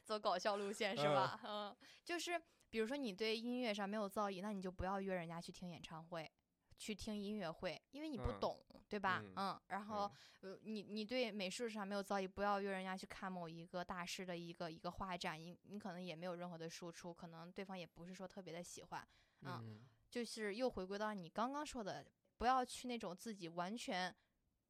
[0.02, 1.38] 走搞笑路线是吧？
[1.44, 2.40] 嗯，就是
[2.74, 6.28] 比如说你对音乐上没有造诣，那你就不要约人家去听演唱会。
[6.76, 9.22] 去听音乐会，因为你不嗯懂，对吧？
[9.36, 10.10] 嗯然后
[10.40, 19.08] 呃，你你对美术上没有造诣，不要约人家去看某一个大师的一个一个画展，你你可能也没有任何的输出，可能对方也不是说特别的喜欢，
[19.42, 22.04] 嗯嗯就是又回归到你刚刚说的，
[22.38, 24.12] 不要去那种自己完全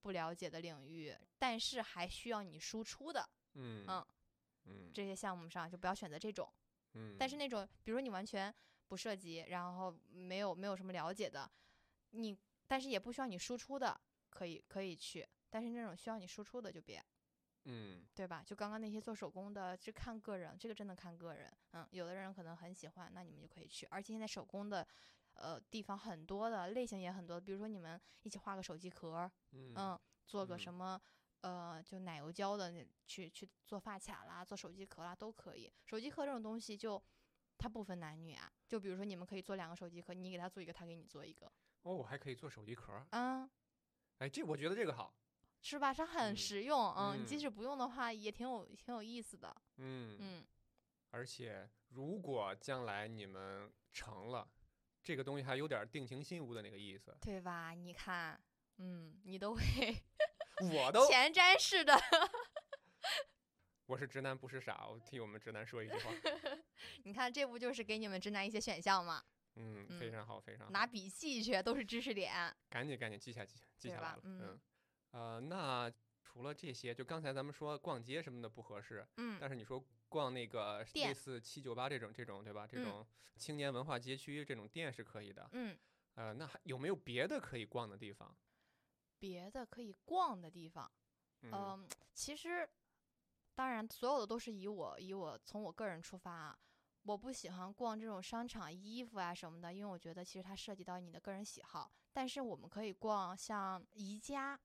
[0.02, 4.06] 不了解的领域，但是还需要你输出的嗯嗯
[4.66, 6.52] 嗯这些项目上，就不要选择这种。
[6.94, 8.52] 嗯，但是那种，比如说你完全
[8.88, 11.50] 不涉及，然后没有没有什么了解的，
[12.10, 17.04] 你但是也不需要你输出的，可以可以去，但是那种需要你输出的就别。
[17.66, 18.42] 嗯对吧？
[18.44, 21.50] 就刚刚那些做手工的，就看个人，这个真的看个人。
[21.72, 23.86] 嗯，有的人可能很喜欢，那你们就可以去。
[23.86, 24.86] 而且现在手工的，
[25.32, 27.40] 呃，地方很多的，类型也很多。
[27.40, 31.00] 比如说你们一起画个手机壳儿，嗯嗯，做个嗯什么。
[31.44, 35.70] 呃，就奶油胶的那去去做发卡啦，做手机壳啦都可以。
[35.84, 37.00] 手机壳这种东西就
[37.58, 41.46] 它不分男女啊，就比如说你们可以做两个手机壳，你给他做一个，他给你做一个，
[41.82, 43.50] 哦，我还可以做手机壳儿，嗯，
[44.18, 45.14] 哎，这我觉得这个好，
[45.60, 45.92] 是吧？
[45.92, 47.50] 它很嗯实用，嗯，你即嗯使。
[47.50, 50.16] 不用的话，也挺有挺有意思的，嗯。
[50.18, 50.46] 嗯，
[51.10, 54.48] 而且如果将来你们成了，
[55.02, 57.72] 这个东西还有点定情信物的那个意思，对吧？
[57.72, 58.40] 你看，
[58.78, 59.60] 嗯，你都会
[60.72, 61.92] 我都前瞻式的，
[63.86, 66.10] 我是直男不是傻，我替我们直男说一句话，
[67.04, 69.22] 你看这不就是给你们直男一些选项吗？
[69.56, 72.32] 嗯，嗯非常好，非常好，拿笔记去，都是知识点，
[72.70, 74.60] 赶紧赶紧记下记下记下来了，嗯
[75.12, 82.66] 呃，那除了这些，就刚才咱们说逛街什么的不合适，嗯，但是你说逛那个类似七九八这种这种对吧？
[82.66, 85.76] 这嗯种青年文化街区这种店是可以的，嗯，
[86.14, 88.34] 呃，那还有没有别的可以逛的地方？
[89.24, 90.92] 别的可以逛的地方，
[91.40, 92.68] 嗯嗯，其实，
[93.54, 96.58] 当然，所有的都是以我以我从我个人出发啊。
[97.04, 101.90] 我不喜欢逛这种商场衣服啊什么的，因为我觉得其实它涉及到你的个人喜好。
[102.12, 104.60] 但是我们可以逛像宜家，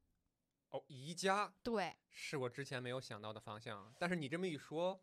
[0.72, 5.02] 哦，宜家对，是我之前没有想到的方向，但是你这么一说，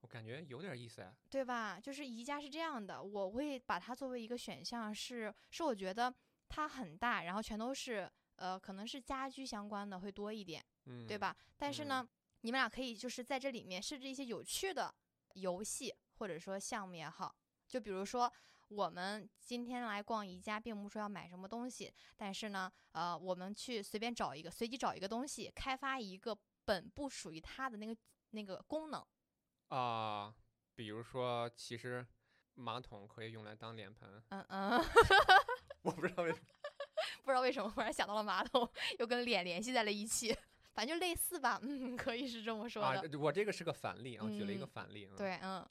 [0.00, 1.14] 我感觉有点意思哎。
[1.30, 1.80] 对吧？
[1.80, 6.14] 就是宜家是这样的，我会把它作为一个选项是，是我觉得
[6.48, 11.18] 它很大，然后全都是呃，可能是家居相关的会多一点，嗯，对？
[11.18, 11.36] 吧？
[11.56, 12.06] 但是呢，
[12.40, 14.94] 你们俩可以就是在这里面设置一些有趣的
[15.34, 17.34] 游戏或者说项目也好，
[17.68, 18.32] 就比如说。
[18.68, 27.94] 我们今天来逛宜家，并不是说要买什么东西，但是呢，呃，我们去随便找一个，随机找一个东西，开发一个本不属于它的那个
[28.30, 29.06] 那个功能。
[29.68, 30.34] 啊、
[30.74, 32.04] 比如说，其实
[32.54, 34.82] 马桶可以用来当脸盆，嗯嗯。
[35.82, 36.46] 我不知道为什么。
[37.24, 40.36] 不知道为什么忽然想到了马桶，又跟脸联系在了一起，
[40.74, 45.08] 反正就类似吧，嗯，可以是这么说啊的。，我这个是个反例啊，举了一个嗯反例。
[45.10, 45.16] 嗯、。
[45.16, 45.66] 对，嗯，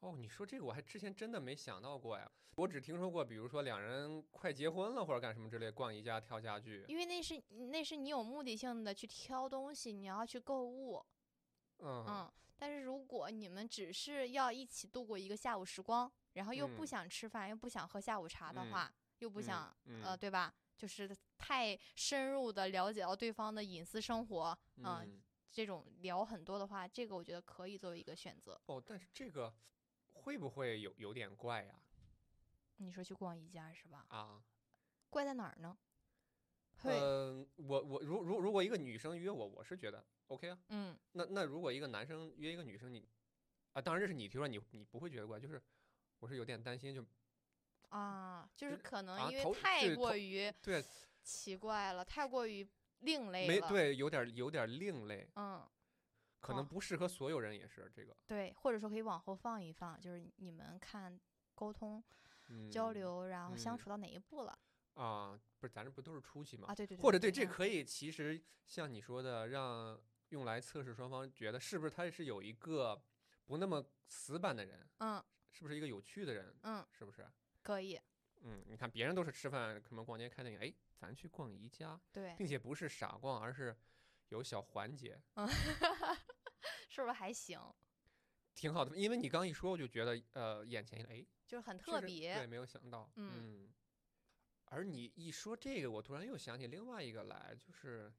[0.00, 6.84] 哦，你说这个我还之前真的没想到过呀，我只听说过，比如说两人快结婚了或者干什么之类，逛宜家挑家具。
[6.86, 11.04] 因为那是那是你有目的性的去挑东西，你要去购物，
[11.78, 12.32] 嗯嗯。
[12.58, 20.54] 但是如果你们只是要一起度过一个下午时光，然后又不嗯想吃饭，又不想喝下午茶的嗯话，又不嗯想、嗯呃，对吧？
[20.76, 25.22] 就是太深入的了解到对方的隐私生活，嗯，嗯。
[25.52, 28.60] 这种聊很多的话，这个我觉得可以作为一个选择。
[28.66, 29.50] 哦，但是这个
[30.12, 31.80] 会不会有有点怪呀？
[32.76, 34.04] 你说去逛宜家是吧？
[34.10, 34.44] 啊，
[35.08, 35.74] 怪在哪儿呢？
[36.82, 40.58] 会，嗯、我我如如如果一个女生约我，我是觉得 OK 啊。
[40.68, 43.08] 嗯，那那如果一个男生约一个女生，你
[43.72, 45.62] 啊，当然这是你提出来，你你不会觉得怪，就是
[46.18, 47.02] 我是有点担心，就
[47.96, 50.84] 啊，就是可能因为太过于对
[51.22, 52.66] 奇怪了，太过于
[53.00, 55.66] 另类了。，没对，有点儿有点儿另类，嗯，
[56.40, 58.14] 可能哦不适合所有人，也是这个。
[58.26, 61.18] 对，或者说可以往后放一放，就是你们看
[61.54, 62.02] 沟通、
[62.48, 64.58] 嗯交流，然后相嗯处到哪一步了
[64.94, 66.68] 啊，不是咱这不都是初期吗？
[66.68, 66.74] 啊？
[66.74, 73.02] 对对对，或者对这嗯可以，其实像你说的，让用来测试双方觉得是不是他是有一个
[73.46, 77.26] 不那么死板的人，嗯是不是一个有趣的人，嗯，是不是？
[77.66, 78.00] 可以，
[78.42, 83.76] 嗯，你看别人都是吃饭，什么逛街看电影，哎，咱去逛宜家，对，并且不是傻逛，而是
[84.28, 85.48] 有小环节，嗯，
[86.88, 87.60] 是不是还行？
[88.54, 88.96] 挺好的。
[88.96, 93.68] 因为你刚一说，我就觉得呃，眼前一亮，哎，就是很特别，对，没有想到，嗯
[94.66, 98.12] 而你一说这个，我突然又想起另外一个来，就是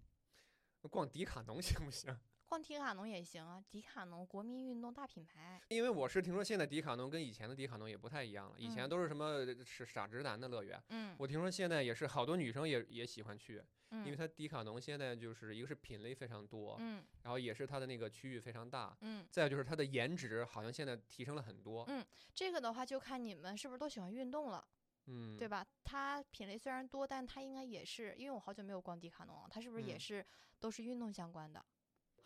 [0.90, 2.18] 逛迪卡侬行不行？
[2.48, 8.90] 逛迪卡侬也行啊，迪卡侬国民运动大品牌，因为我是听说现在迪卡侬跟以前的迪卡侬也不太一样了，以前嗯。
[8.90, 11.14] 都是什么是傻直男的乐园，嗯。
[11.20, 14.16] 我听说现在也是好多女生也也喜欢去，因为嗯。
[14.16, 17.04] 它迪卡侬现在就是一个是品类非常多，嗯。
[17.24, 24.66] 然后也是它的那个区域非常大，嗯，再有就是它的颜值好像现在提升了很多，嗯这个的话就看你们是不是都喜欢运动了。
[25.10, 25.66] 嗯，对吧？
[25.84, 30.00] 它品类虽然多，但它应该也是，因为我好久没有逛迪卡侬了，它是不是也嗯。
[30.00, 30.26] 是
[30.60, 31.66] 都是运动相关的，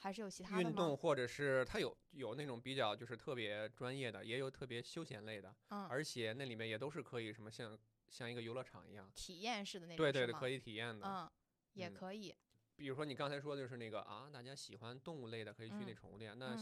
[0.01, 0.63] 还是有其他的？
[0.63, 7.77] 运动或者是它有有那种比较就是特别专业的，也有特别休闲类的，嗯，而且那里面也都是可以什么像
[8.09, 11.05] 像一个游乐场一样，体验式的那种，对对对，可以体验的。
[11.07, 11.29] 嗯，
[11.73, 12.35] 也嗯可以，
[12.75, 16.57] 比如说你刚才说的就是那个啊，大家喜欢动物类的可以去那嗯宠物店，那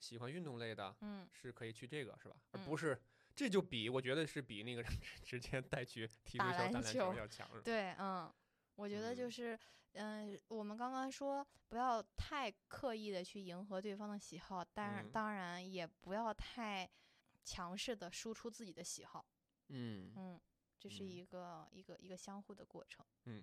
[0.00, 2.34] 喜欢运动类的嗯，是可以去这个是吧？
[2.50, 3.00] 而嗯不是
[3.36, 4.82] 这就比我觉得是比那个
[5.24, 7.48] 直接带去踢足球、打打篮篮球球要强。
[7.62, 8.32] 对，嗯，
[8.74, 9.58] 我觉得就嗯是，
[9.94, 15.10] 嗯、我们刚刚说不要太刻意的去迎合对方的喜好，当然、嗯。
[15.10, 16.88] 当然也不要太
[17.44, 19.24] 强势的输出自己的喜好，
[19.68, 20.40] 嗯，嗯，
[20.78, 21.08] 这是嗯。
[21.08, 23.04] 一个、一个一个相互的过程。
[23.24, 23.42] 嗯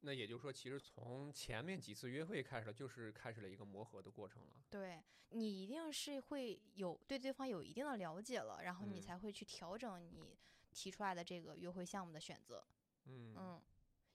[0.00, 4.48] 那也就是说，其实从前面几次约会开始，就是开始了一个磨合的过程了。
[4.68, 9.02] 对你一定是会有对对方有一定的了解了，然后你嗯。
[9.02, 10.36] 才会去调整你
[10.72, 12.62] 提出来的这个约会项目的选择。
[13.06, 13.34] 嗯。
[13.34, 13.62] 嗯，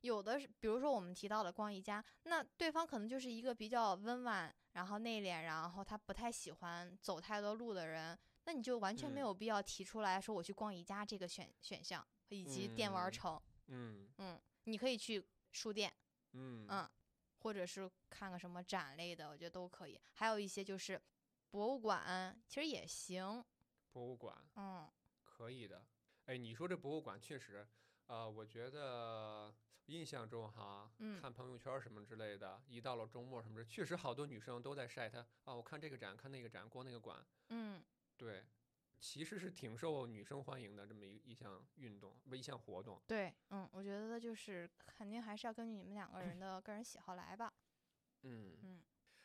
[0.01, 13.41] 有的是，比如说我们提到的逛宜家，那对方可能就是一个比较温婉，然后内敛，然后他不太喜欢走太多路的人，那你就完全没嗯有必要提出来说我去逛宜家这个选选项，以及电玩嗯城。
[13.67, 15.93] 嗯嗯，你可以去书店，
[16.31, 16.89] 嗯嗯，
[17.39, 19.99] 或者是看个什么展类的，我觉得都可以。
[20.13, 20.99] 还有一些就是
[21.51, 23.43] 博物馆，其实也行。
[23.91, 24.89] 博物馆嗯
[25.23, 25.85] 可以的。
[26.25, 27.67] 哎，你说这博物馆确实，
[28.07, 29.53] 呃，我觉得
[29.89, 37.25] 印象中哈，嗯看朋友圈什么之类的，一到了周末什么的，确实好多女生都在晒她啊，我看这个展，看那个展，逛那个馆。
[37.49, 37.83] 嗯，
[38.15, 38.45] 对，
[38.99, 43.01] 其实是挺受女生欢迎的这么一一项运动，不一项活动。
[43.07, 47.51] 对，嗯，我觉得就是肯定还是要根据你们两个人的 个人喜好来吧。
[48.23, 48.81] 嗯嗯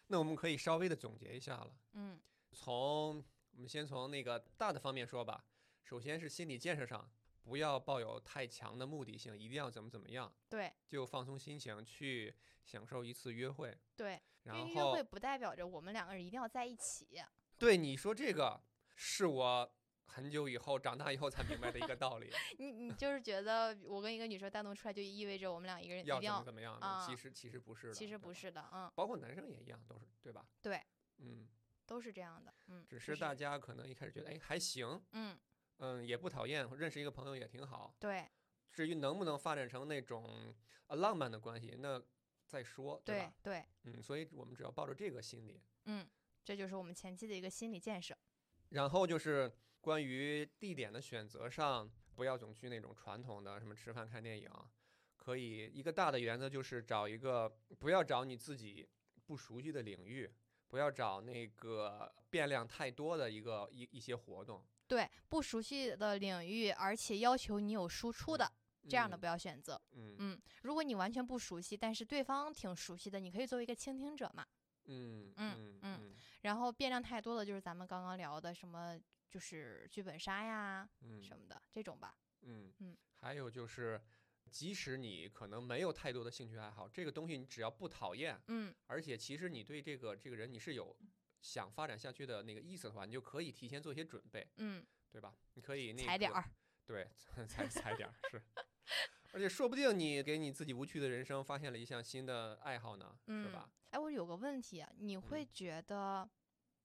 [0.07, 1.77] 那我们可以稍微的总结一下了。
[1.93, 2.21] 嗯
[2.53, 5.45] 从我们先从那个大的方面说吧。
[5.83, 7.11] 首先是心理建设上，
[7.45, 12.35] 不要抱有太强的目的性，一定要怎么怎么样，对就放松心情去
[12.65, 13.79] 享受一次约会。
[13.95, 14.15] 对，
[14.45, 17.23] 因然为约会不代表着我们两个人一定要在一起。
[17.59, 18.61] 对你说这个，
[18.97, 19.73] 是我
[20.07, 30.47] 很久以后长大以后才明白的一个道理， 你你就是觉得我跟一个女生单独出来，就意味着我们俩一个人一要怎么，怎么样其实其实不是的，其实，不是的，嗯，包括男生也一样，都是对吧？
[30.63, 30.83] 对，
[31.19, 31.47] 嗯，
[31.87, 35.39] 都是这样的，嗯，只是大家可能一开始觉得，哎，还行，嗯，
[35.79, 37.95] 嗯，也不讨厌，认识一个朋友也挺好。
[37.99, 38.25] 对
[38.73, 40.55] 至于能不能发展成那种
[40.87, 42.03] 呃浪漫的关系，那
[42.47, 43.35] 再说，对吧？
[43.43, 46.09] 对对，嗯，所以我们只要抱着这个心理，嗯，
[46.45, 48.17] 这就是我们前期的一个心理建设。
[48.71, 54.51] 然后就是关于地点的选择上，不要总去那种传统的什么吃饭看电影，
[55.17, 57.49] 可以一个大的原则就是找一个
[57.79, 58.89] 不要找你自己
[59.25, 60.31] 不熟悉的领域，
[60.67, 64.65] 不要找那个变量太多的一个一一些活动。
[64.95, 68.49] 对不熟悉的领域，而且要求你有输出的，
[68.89, 69.81] 这样的嗯不要选择。
[69.91, 74.47] 嗯嗯，如果你完全不熟悉，但是对方挺熟悉的，你可以作为一个倾听者嘛。
[74.85, 78.97] 嗯嗯嗯嗯然后变量太多的就是咱们刚刚聊的什么，
[79.29, 82.15] 就是剧本杀呀嗯什么的这种吧。
[82.43, 84.01] 嗯嗯，还有就是，
[84.49, 90.97] 即使你可能没有太多的兴趣爱好，这个东西你只要不讨厌，嗯而且其实你对这个这个人你是有
[91.45, 95.37] 想发展下去的那个意思的话，你就可以提前做一些准备，嗯，对吧？
[95.53, 96.43] 你可以那个 踩点儿。
[96.87, 97.07] 对，
[97.47, 98.43] 踩踩点儿是。
[99.33, 103.71] 而且说不定你给你自己无趣的人生发现了一项新的爱好呢，是嗯吧？
[103.91, 106.27] 哎，我有个问题啊，你会嗯觉得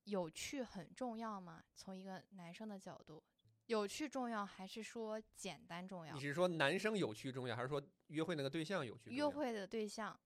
[0.03, 1.63] 有趣很重要吗？
[1.73, 3.23] 从一个男生的角度，
[3.67, 6.19] 有趣重要还是说简单重要你？
[6.19, 9.29] 是说男生有趣重要，还是说约会那个对象有趣重要？
[9.29, 10.19] 约会的对象，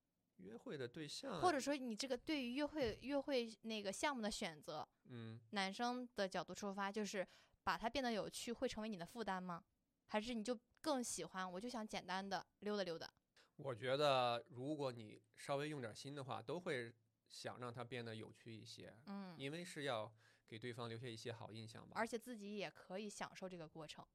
[0.44, 7.26] 约会的对象，或者说你这个对于约会约会那个项目的选择，嗯，男生的角度出发，就是
[7.64, 9.64] 把它变得有趣，会成为你的负担吗？
[10.08, 13.12] 还是你就更喜欢，我就想简单的溜达溜达？
[13.56, 16.94] 我觉得如果你稍微用点心的话，都会
[17.30, 20.12] 想让它变得有趣一些，嗯，因为是要
[20.48, 21.94] 给对方留下一些好印象吧。
[21.96, 24.06] 而且自己也可以享受这个过程。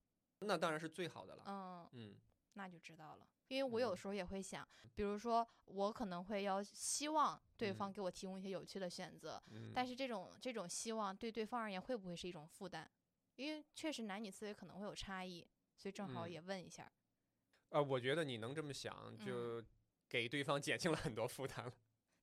[0.41, 1.43] 那当然是最好的了。
[1.47, 2.17] 嗯，嗯
[2.55, 3.27] 那就知道了。
[3.49, 12.89] 因为我有嗯时候也会想，比如说我可能会要希望对方嗯给我提供一些有趣的选择，嗯，但是这种这种希望对对方而言会不会是一种负担？
[13.37, 15.47] 因为确实男女思维可能会有差异，
[15.77, 16.91] 所以正好嗯也问一下。
[17.71, 19.65] 呃，我觉得你能这么想，嗯就
[20.09, 21.73] 给对方减轻了很多负担了。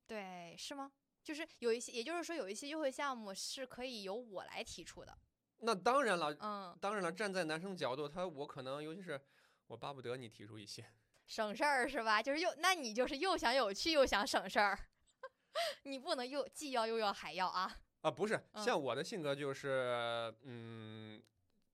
[0.06, 0.92] 对，是吗？
[1.24, 5.18] 就是有一些，也就是说有一些优惠项目是可以由我来提出的。
[5.58, 9.20] 那当然了，嗯，当然了，站在男生角度，他我可能尤其是
[9.66, 10.84] 我巴不得你提出一些。
[11.26, 12.22] 省事儿是吧？
[12.22, 14.78] 就是又，那你就是又想有趣又想省事儿，
[15.84, 17.76] 你不能又既要又要还要啊。
[18.02, 21.20] 啊，不是，嗯像我的性格就是，嗯，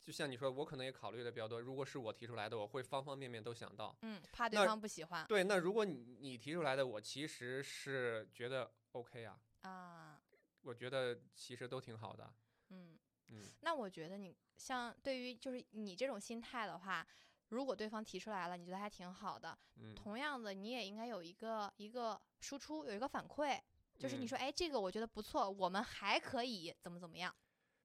[0.03, 1.61] 就像你说，我可能也考虑的比较多。
[1.61, 3.95] 如果是我提出来的，我会方方面面都想到。
[4.03, 10.19] 嗯，怕对方不喜欢对，那如果你你提出来的，我其实是觉得 OK 啊，啊。
[10.63, 12.33] 我觉得其实都挺好的。
[12.71, 12.97] 嗯，
[13.29, 17.07] 嗯那我觉得你像对于就是你这种心态的话，
[17.53, 23.61] 如果对方提出来了，你觉得还挺好的，嗯，同样的你也应该有一个一个输出，有一个反馈，
[23.99, 24.29] 就是你嗯。
[24.29, 27.35] 说，哎，这个我觉得不错，我们还可以怎么怎么样，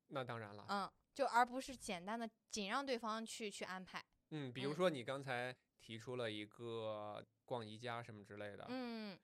[0.08, 0.66] 那当然了。
[0.70, 4.76] 嗯，就而不是简单的仅让对方去去安排，嗯，比如嗯。
[4.76, 9.20] 说你刚才提出了一个逛宜家什么之类的，嗯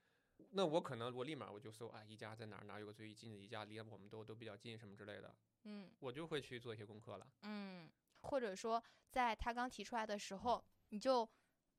[0.50, 5.34] 那我可能我立马我就搜啊，宜家在哪儿哪儿有个最近的宜家，离我们都都比较近什么之类的，
[5.64, 5.89] 嗯。
[6.00, 7.26] 我就会去做一些功课了。
[7.44, 7.89] 嗯，
[8.24, 11.28] 或者说在他刚提出来的时候，你就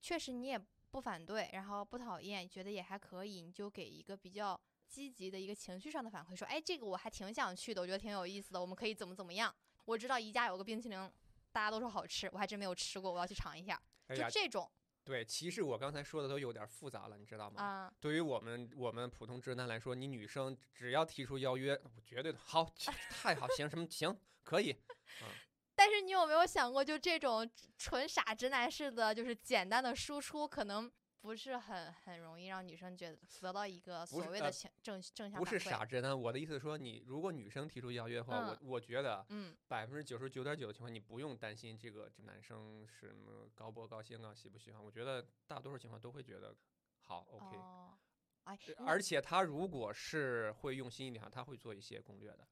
[0.00, 0.58] 确实你也
[0.90, 9.54] 不反对，然后不讨厌，觉得也还可以，你就给一个比较积极的一个情绪上的反馈，说，哎，这个我还挺想去的，我觉得挺有意思的，我们可以怎么怎么样。
[9.84, 10.98] 我知道宜家有个冰淇淋，
[11.50, 13.80] 大家都说好吃，我还真没有吃过，我要去尝一下。
[14.08, 14.70] 就这种
[15.02, 17.62] 对，其实我刚才说的都有点复杂了，你知道吗？
[17.62, 22.72] 啊，对于我们我们普通直男来说，你女生只要提出邀约，我绝对的好，
[23.10, 24.74] 太好，行什么行可以，
[25.74, 36.18] 但是你有没有想过，就这种纯傻直男式的，就是简单的输出，可能不是很很容易让女生觉得得到一个所谓的情正正向不是傻直男。
[36.18, 44.84] 我的意思是说，你如果女生提出邀约的话，我我觉得嗯百分之九十九点九的情况，你不用担心这个这男生什么高不高兴啊，喜不喜欢。
[44.84, 46.54] 我觉得大多数情况都会觉得
[47.00, 47.56] 好，OK。
[47.56, 47.98] 哦，
[48.44, 52.46] 哎，而且他如果是会用心一点，他会做一些攻略的。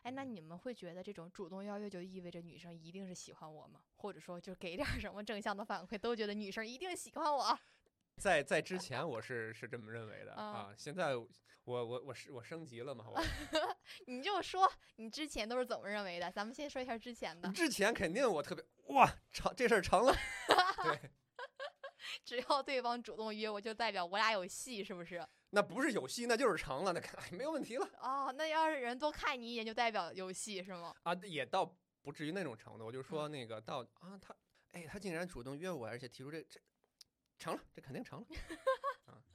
[0.00, 3.80] 哦，哎，那嗯你们会觉得这种主动邀约就意味着女生一定是喜欢我吗？
[3.96, 7.58] 或者说就给点什么正向的反馈，都觉得女生一定喜欢我？
[8.16, 11.26] 在在之前我是是这么认为的啊啊，现在我
[11.64, 13.22] 我我是我升级了嘛，我
[14.06, 16.30] 你就说你之前都是怎么认为的？
[16.30, 20.14] 咱们先说一下之前的，之前肯定我特别哇成这事儿成了，
[20.82, 21.10] 对，
[22.24, 25.26] 只要对方主动约我，就代表我俩有戏，是不是？
[25.50, 30.94] 那不是有戏，那就是成了，那看哎没有问题了哦，那要是人多看你一眼，就代表有戏是吗？
[31.02, 34.34] 啊，也倒不至于那种程度，我就说嗯那个到啊他
[34.72, 36.60] 哎他竟然主动约我，而且提出这这
[37.38, 38.26] 成了，这肯定成了。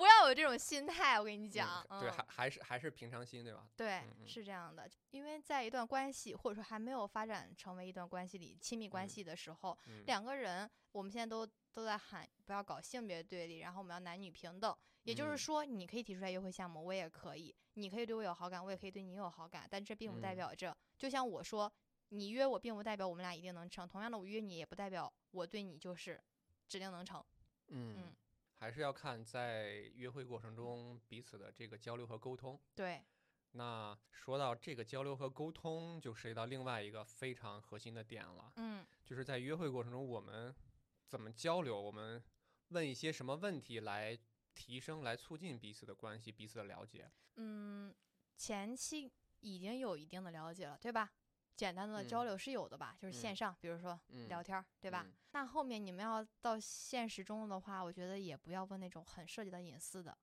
[0.00, 3.68] 不要有这种心态，我跟你讲，嗯对，嗯还还是还是平常心，对吧？
[3.76, 14.74] 对是这样的，因为在一段关系或者说还没有发展成为一段关系里亲密关嗯系的时候，嗯，两个人我们现在都都在喊不要搞性别对立，然后我们要男女平等。
[15.02, 19.68] 也就是嗯说，你可以提出来约会项目，我也可以；你可以对我有好感，我也可以对你有好感。
[19.70, 21.70] 但这并不代嗯表着，就像我说，
[22.08, 23.86] 你约我，并不代表我们俩一定能成。
[23.86, 26.18] 同样的，我约你，也不代表我对你就是
[26.66, 27.22] 指定能成。
[27.68, 28.14] 嗯，
[28.60, 32.60] 还是要看在约会过程中彼此的这个交流和沟通。
[32.74, 33.02] 对，
[33.52, 40.54] 那说到这个交流和沟通，就涉及到另外一个非常核心的点了，嗯就是在约会过程中我们
[41.08, 42.22] 怎么交流，我们
[42.68, 44.16] 问一些什么问题来
[44.54, 47.10] 提升、来促进彼此的关系、彼此的了解。
[47.36, 47.94] 嗯，
[48.36, 51.10] 前期已经有一定的了解了，对吧？
[51.60, 55.04] 简单的交嗯流是有的吧，就是线嗯上，比如说嗯，聊天儿，对吧？
[55.06, 60.16] 嗯那后面你们要到现实中的话，我觉得也不要问那种很涉及到隐私的，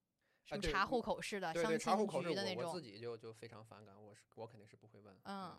[0.45, 5.15] 什么查户口式的、相亲局的那种我我自，己就就非常反感，我是我肯定是不会问。
[5.25, 5.55] 嗯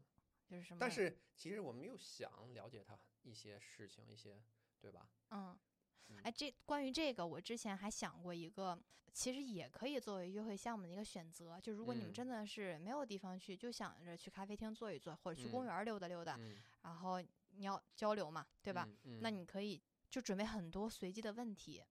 [0.51, 0.79] 就是什么？
[0.81, 4.37] 但是其实我们又想了解他一些事情，一些
[4.81, 5.09] 对吧？
[5.31, 5.59] 嗯，嗯
[6.23, 8.79] 哎，这关于这个，我之前还想过一个，
[9.13, 11.61] 其实也可以作为约会项目的一个选择。
[11.61, 18.89] 就如果你们嗯真的是没有地方去，就想着去咖啡厅坐一坐，或者去公嗯园溜达溜达，嗯，然后你要交流嘛，对吧？
[19.05, 19.21] 嗯？
[19.21, 19.81] 那嗯你可以
[20.11, 21.83] 就准备很多随机的问题。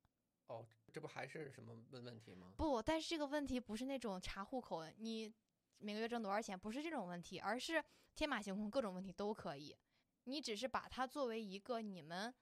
[0.47, 2.53] 哦，这不还是什么问问题吗？
[2.57, 5.31] 不，但是这个问题不是那种查户口，你
[5.79, 7.83] 每个月挣多少钱，不是这种问题，而是
[8.15, 9.75] 天马行空，各种问题都可以。
[10.23, 12.33] 你只是把它作为一个你们，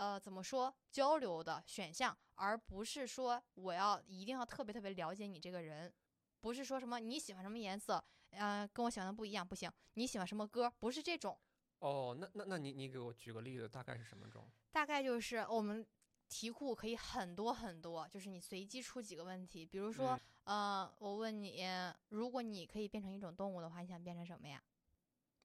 [0.00, 5.92] 呃，怎么说交流的选项，而不是说我要一定要特别特别了解你这个人，
[6.40, 11.38] 不是说什么你喜欢什么颜色，呃，跟我喜欢的不一样不行，你喜欢什么歌，不是这种，
[11.80, 14.50] 哦，那那那你你给我举个例子，大概是什么种？
[14.72, 15.86] 大概就是我们
[16.30, 21.62] 题库可以很多很多，就是你随机出几个问题，比如说，嗯呃，我问你，
[22.08, 24.62] 如果你可以变成一种动物的话，你想变成什么呀？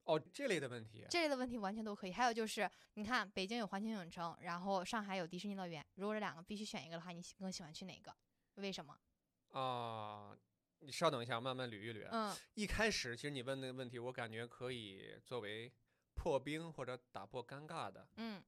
[0.06, 1.06] 哦，这类的问题。
[1.10, 2.12] 这类的问题完全都可以。
[2.12, 8.14] 还有就是，你看北京有环球影城，然后上海有迪士尼乐园，如果这两个必须选一个的话，你喜更喜欢去哪个？
[8.54, 8.98] 为什么？
[9.52, 10.36] 啊，
[10.80, 12.08] 你稍等一下，我慢慢捋一捋。
[12.10, 15.72] 嗯一开始其实你问那个问题，我感觉可以作为
[16.14, 18.08] 破冰或者打破尴尬的。
[18.16, 18.42] 嗯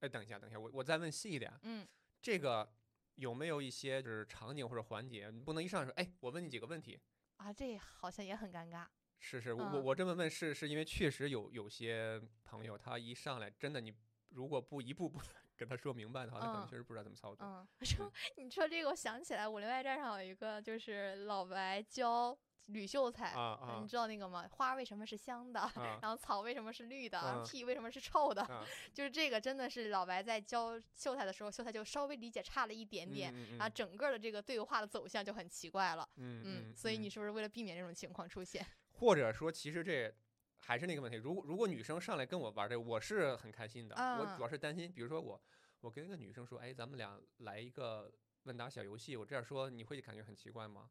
[0.00, 1.86] 哎，等一下，等一下，我我再问细一点，嗯，
[2.22, 2.72] 这个
[3.16, 6.98] 有没有一些就是场景或者环节，你不能一上来说，哎，我问你几个问题。
[7.36, 8.86] 啊，这好像也很尴尬。
[9.18, 13.92] 是是，我我嗯我这么问是是因为确实有有些朋友他一上来真的你
[14.30, 15.20] 如果不一步步
[15.56, 17.46] 跟他说明白的话，他可能嗯确实不知道怎么操作。
[17.46, 22.36] 嗯，说你说这个，我想起来《武林外传》上有一个，就是老白教
[22.66, 24.48] 吕秀才，啊啊你知道那个吗？
[24.50, 25.60] 花为什么是香的？
[25.60, 27.20] 啊然后草为什么是绿的？
[27.20, 28.42] 嗯屁为什么是臭的？
[28.42, 28.66] 啊！
[28.92, 36.08] 就是这个，真的是老白在教秀才的时候，秀才就稍微理解差了一点点，嗯然后整个的这个对话的走向就很奇怪了。
[36.16, 38.66] 嗯嗯，所以你是不是为了避免这种情况出现？
[38.94, 40.12] 或者说，其实这
[40.56, 43.94] 还是那个问题，如果如果女生上来跟我玩这个，我是很开心的。
[43.94, 45.40] 我啊主要是担心，比如说我
[45.80, 48.12] 我跟一个女生说，哎，咱们俩来一个
[48.44, 50.90] 问答小游戏，我这样说你会感觉很奇怪吗？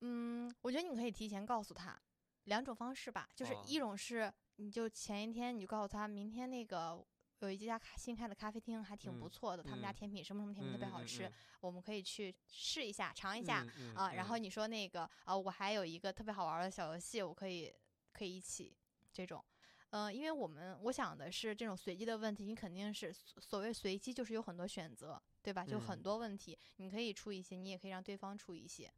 [0.00, 2.00] 嗯，我觉得你可以提前告诉她
[2.44, 7.04] 两种方式吧，就是哦一种是你就前一天你就告诉她，明天那个
[7.40, 13.66] 有一家新开的咖啡厅，还挺不嗯错的，他们家嗯甜品什么什么甜品特别好吃，嗯我们可以去试一下，尝一下。
[13.78, 17.72] 嗯啊，然后嗯你说那个啊，我还有一个特别好玩儿的小游戏，我可以
[18.12, 18.76] 可以一起
[19.12, 19.44] 这种，
[19.90, 25.64] 嗯、因为我们我想的是这种随机的问题，你肯定是所所谓随机，就是有很多选择，对吧？
[25.64, 28.92] 就很嗯多问题，你可以出一些，你也可以让对方出一些，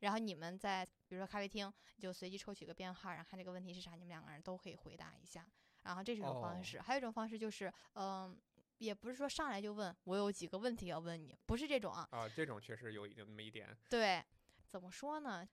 [0.00, 5.46] 然后你们在比如说咖啡厅，你就随机抽取个编号，然后看这个问题是啥，你们两个人都可以回答一下，
[5.82, 6.80] 然后这是一种方式。
[6.80, 8.36] 还有一种方式就是，嗯、
[8.78, 13.76] 也不是说上来就问我有几个问题要问你，不是这种啊，啊，这种确实有一那么一点。
[13.88, 14.24] 对，
[14.66, 15.48] 怎么说呢？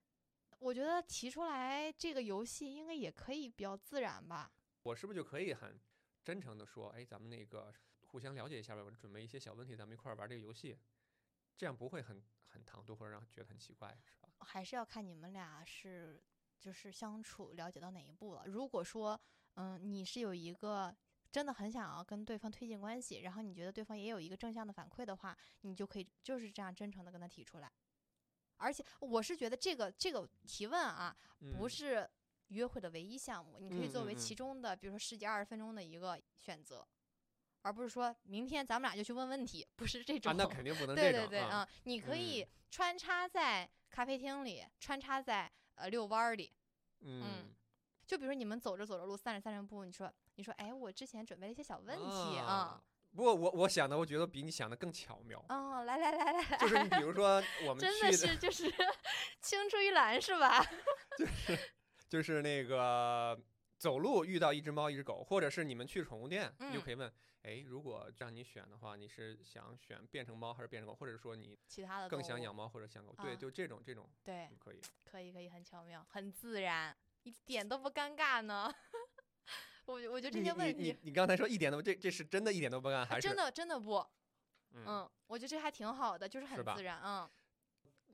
[0.59, 4.51] 我觉得提出来这个游戏应该也可以比较自然吧。
[4.83, 5.79] 我是不是就可以很
[6.23, 7.73] 真诚的说，哎，咱们那个
[8.07, 10.77] 互相了解一下吧，我准备一些小问题，咱们一块儿玩这个游戏，
[11.57, 14.29] 这样不会很很唐突或者让人觉得很奇怪，是吧？
[14.39, 16.21] 还是要看你们俩是
[16.59, 18.43] 就是相处了解到哪一步了。
[18.45, 19.19] 如果说，
[19.59, 20.95] 嗯，你是有一个
[21.33, 27.69] 真的很想要跟对方推进关系，然后你觉得对方也有一个正向的反馈的话，你就可以就是这样真诚的跟他提出来。
[28.55, 31.13] 而且我是觉得这个这个提问啊，
[31.57, 32.09] 不嗯是
[32.47, 36.87] 约会的唯一项目，你可以作为其中的，比如说十几二十分钟的一个选择，
[37.63, 40.31] 而不是说明天咱们俩就去问问题，不是这种。
[40.31, 41.29] 啊，那肯定不能对对这种啊。
[41.29, 46.53] 对啊，你可以嗯穿插在咖啡厅里，穿插在呃遛弯儿里。
[47.01, 47.53] 嗯，
[48.09, 52.83] 就比如说你们走着走着路，散着散着步，你说你说，哎，我之前准备了一些小问题啊啊。
[53.15, 55.39] 不过我我想的，我觉得比你想的更巧妙。
[55.47, 57.35] 哦，来来来来来，就是你比如说
[57.67, 58.65] 我们真的是就是
[59.41, 60.59] 青出于蓝是吧？
[61.19, 61.71] 就是
[62.09, 63.39] 就是那个
[63.77, 73.13] 走路遇到一只猫一只狗，或者是你们去宠物店，你就嗯可以问，哎，如果让你选的话，你是想选变成猫还是变成狗，或者说你其他的更想养猫或者想狗？
[73.21, 74.81] 对，啊就这种这种对，可以。
[75.05, 76.95] 可以可以，很巧妙，很自然，
[77.29, 78.73] 一点都不尴尬呢。
[79.85, 83.97] 我我觉得这些问你你题你刚才说一点都不这这是真的一点都不尴尬，还是真的真的不，
[84.71, 87.29] 嗯嗯，我觉得这还挺好的，就是很自然，嗯。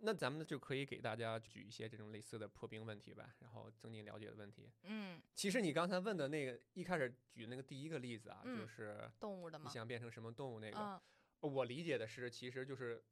[0.01, 4.70] 那咱们就可以给大家举一些这种类似的破冰问题吧，然后增进了解的问题。
[4.84, 11.01] 嗯，其实你刚才问的那个一开始举那个第一个例子啊，就嗯是你动物的嘛，想变成什么动物那个，嗯
[11.39, 13.03] 我理解的是，其实就是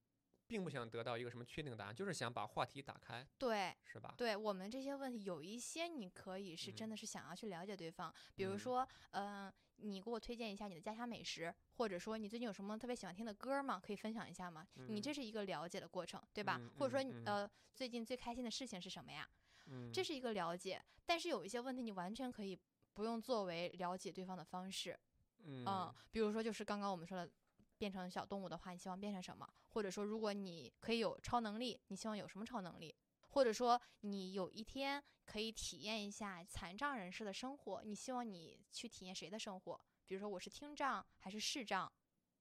[0.48, 4.14] 并不想得到一个什么确定答案，就是想把话题打开，对是吧？
[4.18, 13.80] 对，我们这些问题有一些你可以是真嗯的是想要去了解对方，比如嗯说，嗯、你给我推荐一下你的家乡美食，或者说你最近有什么特别喜欢听的歌儿吗？
[13.84, 14.68] 可以分享一下吗？
[14.88, 16.58] 你嗯这是一个了解的过程，对吧？
[16.60, 19.28] 嗯或者说呃，最近最开心的事情是什么呀？
[19.68, 22.60] 嗯，这是一个了解，但是有一些问题你完全可以
[22.94, 25.00] 不用作为了解对方的方式，
[25.46, 27.32] 嗯嗯，比如说就是刚刚我们说的，
[27.84, 29.46] 变成小动物的话，你希望变成什么？
[29.72, 32.96] 或者说，如果你可以有超能力，你希望有什么超能力？
[33.32, 39.86] 或者说，你有一天可以体验一下残障人士的生活，你希望你去体验谁的生活？
[40.06, 41.92] 比如说，我是听障还是视障？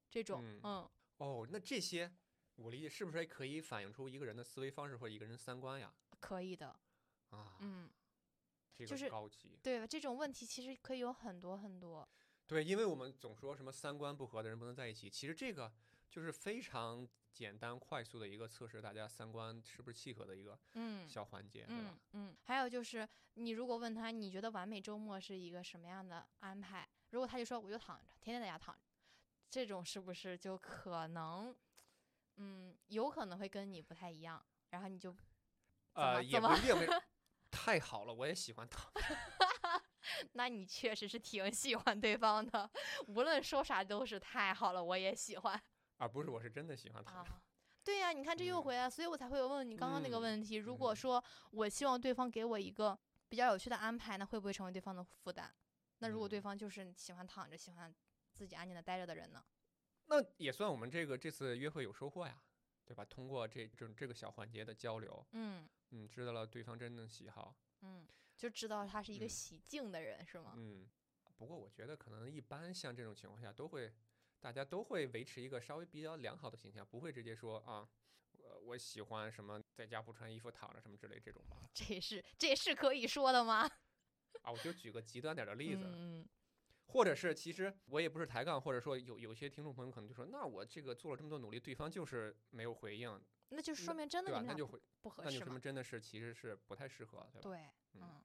[0.08, 2.08] 这种，嗯嗯，哦，那这些
[2.54, 5.92] 我理解是不是也可以反映出一个人的思维方式或者一个人三观呀？
[6.20, 6.68] 可以的，
[7.30, 7.90] 啊，嗯，
[8.76, 9.58] 这个就是高级。
[9.60, 12.08] 对，这种问题其实可以有很多很多，
[12.52, 15.72] 对，因为我们总说什么三观不合的人不能在一起，其实这个
[16.10, 21.98] 就是非常简单快速的一个测试大家三观是不是契合的一个嗯，小环节，对嗯吧？
[22.12, 28.80] 嗯，还有就是，你如果问他你觉得完美周末是一个什么样的安排，如果他就说我就躺着，天天在家躺着，
[29.48, 31.56] 这种是不是就可能，
[32.36, 35.16] 嗯，有可能会跟你不太一样，然后你就
[35.94, 36.76] 呃，也不一定。
[37.50, 38.90] 太好了，我也喜欢躺。
[40.32, 42.70] 那你确实是挺喜欢对方的，
[43.06, 45.62] 无论说啥都是太好了，我也喜欢
[45.98, 47.16] 啊不是我是真的喜欢他。
[47.18, 47.42] 啊。
[47.84, 50.54] 对呀、你看这又嗯回来，所以我才会有问你刚刚那个嗯问题。
[50.54, 52.96] 如果嗯说我希望对方给我一个
[53.28, 55.52] 比较有趣的安排，那会不会成为对方的负担？
[55.98, 57.92] 那如果对嗯方就是喜欢躺着、喜欢
[58.32, 59.44] 自己安静的待着的人呢？
[60.06, 62.40] 那也算我们这个这次约会有收获呀，
[62.84, 63.04] 对吧？
[63.04, 68.06] 通过这这这个小环节的交流，嗯嗯，知道了对方真正喜好，嗯，
[68.42, 70.54] 就知道他是一个嗯喜静的人，是吗？
[70.56, 70.84] 嗯。
[71.36, 73.92] 不过我觉得可能一般像这种情况下都会，
[74.40, 77.88] 大家都会维持一个稍微比较良好的形象，不会直接说啊，
[78.32, 81.56] 我我喜欢什么在家不穿衣服躺着什么之类这种吧。
[81.72, 83.62] 这也是这也是可以说的吗？
[84.42, 86.28] 啊，我就举个极端点儿的例子，嗯
[86.86, 93.20] 或者是其实我也不是抬杠，或者说有有些听众朋友可能就说，那我这个做了这么多努力，对方就是没有回应，
[93.50, 94.30] 那就说明真的？
[94.32, 95.60] 你们俩不那就会不合适那就说明。
[95.60, 97.48] 真的是其实是不太适合，对吧？
[97.48, 97.58] 对，
[97.94, 98.24] 嗯嗯，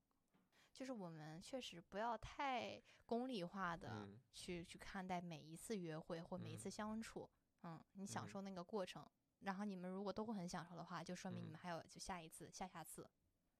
[0.78, 7.28] 就是我们确实不要太功利化的嗯去、去看待每一次约会或每一嗯次相处。
[7.64, 9.04] 嗯，你享嗯受那个过程，
[9.40, 13.10] 然后你们如果都很享受的话，就说明你嗯们还有就下一次、下下次。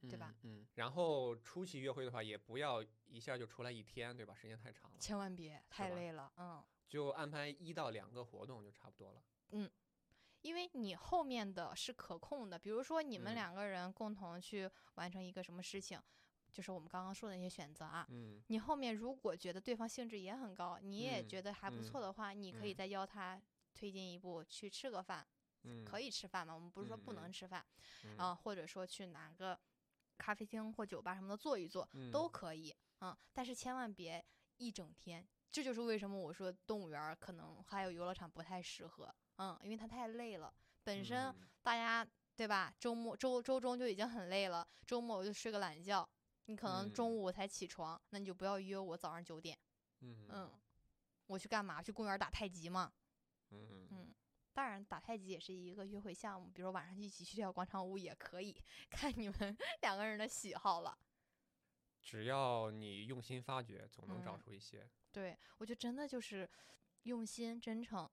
[0.02, 0.60] 对吧嗯？
[0.62, 0.68] 嗯。
[0.76, 4.36] 然后初期约会的话，也不要一下就出来一天，对吧？
[4.36, 4.98] 时间太长了。
[5.00, 6.32] 千万别太累了。
[6.38, 9.24] 嗯就安排一到两个活动就差不多了。
[9.50, 9.68] 嗯
[10.44, 16.00] 因为你后面的是可控的，比如说你们嗯两个人共同去完成一个什么事情，
[16.58, 18.04] 就是我们刚刚说的那些选择啊。
[18.10, 23.40] 嗯你后面如果觉得对方兴致也很高，你也嗯觉得还不错嗯的话，你可以嗯再邀他
[23.76, 25.24] 推进一步去吃个饭，
[25.66, 26.56] 嗯，可以吃饭吗？
[26.56, 27.64] 我们不是说不能吃饭
[28.06, 29.60] 嗯啊、或者说去哪个
[30.18, 32.76] 咖啡厅或酒吧什么的坐一坐，都嗯可以。
[33.02, 34.26] 嗯，但是千万别
[34.58, 35.24] 一整天。
[35.52, 39.14] 这就是为什么我说动物园儿可能还有游乐场不太适合。
[39.38, 40.52] 嗯，因为它太累了，
[40.84, 42.04] 本身嗯大家
[42.36, 42.74] 对吧？
[42.80, 46.08] 周末周周中就已经很累了，周末我就睡个懒觉，
[46.48, 49.58] 你可能中午我才起床，那你就不要约我早上九点。
[50.00, 50.52] 嗯嗯，
[51.28, 51.82] 我去干嘛？
[51.82, 52.92] 去公园打太极嘛。
[53.52, 54.14] 嗯
[54.54, 60.98] 当然打太极也是一个约会项目，比如说晚上一起去跳广场舞也可以，看你们 两个人的喜好了。
[62.02, 66.50] 只要你用心发掘，总能找嗯出一些对我觉得真的就是
[67.04, 68.10] 用心、真诚、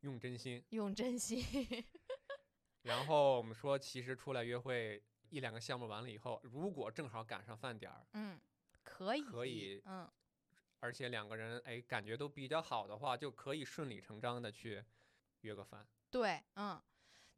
[0.00, 0.64] 用真心。
[0.70, 1.40] 用真心。
[2.82, 5.00] 然后我们说，其实出来约会
[5.30, 8.38] 一两个项目完了以后，如果正好赶上饭点儿，嗯，
[8.82, 10.10] 可以，可以嗯，
[10.80, 14.84] 而且两个人哎感觉都比较好的话，就可以顺理成章的去
[15.40, 15.86] 约个饭。
[16.10, 16.82] 对，嗯，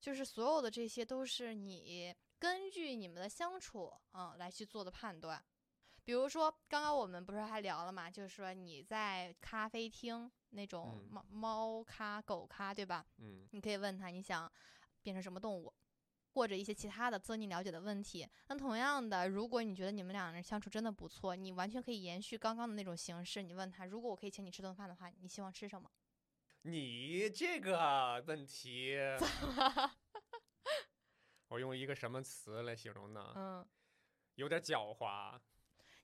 [0.01, 5.45] 就是所有的这些都是你根据你们的相处，嗯，来去做的判断。
[6.05, 13.07] 比如说，刚刚我们不是还聊了嘛，就是说你在咖啡厅那种嗯猫猫咖、狗咖，对吧？
[13.18, 14.51] 嗯你可以问他你想
[15.03, 15.72] 变成什么动物，
[16.35, 18.28] 或者一些其他的增进了解的问题。
[18.49, 25.91] 那同样的，如果你觉得你们两个人相处真的不错，你完全可以延续刚刚的那种形式，你问他，如果我可以请你吃顿饭的话，你希望吃什么？
[26.62, 28.97] 你这个问题，
[31.49, 33.33] 我用一个什么词来形容呢？
[33.37, 33.66] 嗯，
[34.37, 35.39] 有点狡猾。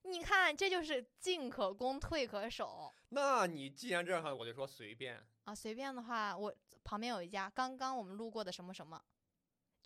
[0.02, 5.22] 你看，这就是进可攻，退可守那你既然这样，我就说随便。
[5.44, 5.54] 啊。
[5.54, 9.02] 随便的话，我旁边有一家刚刚我们路过的什么什么。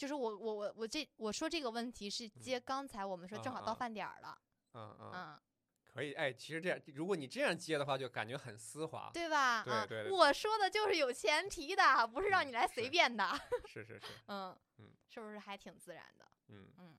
[0.03, 4.36] 就是我我我我这我说这个问题是接刚才我们说正好到饭点儿了，
[4.74, 5.40] 嗯嗯，嗯，
[5.84, 6.12] 可以。
[6.14, 9.09] 哎，其实这样，如果你这样接的话，就感觉很丝滑。
[9.14, 9.59] 对吧？
[9.62, 13.30] 啊对对对我说的就是有前提的，不是让嗯你来随便的。
[13.64, 16.28] 是是是，嗯嗯是不是还挺自然的？
[16.48, 16.98] 嗯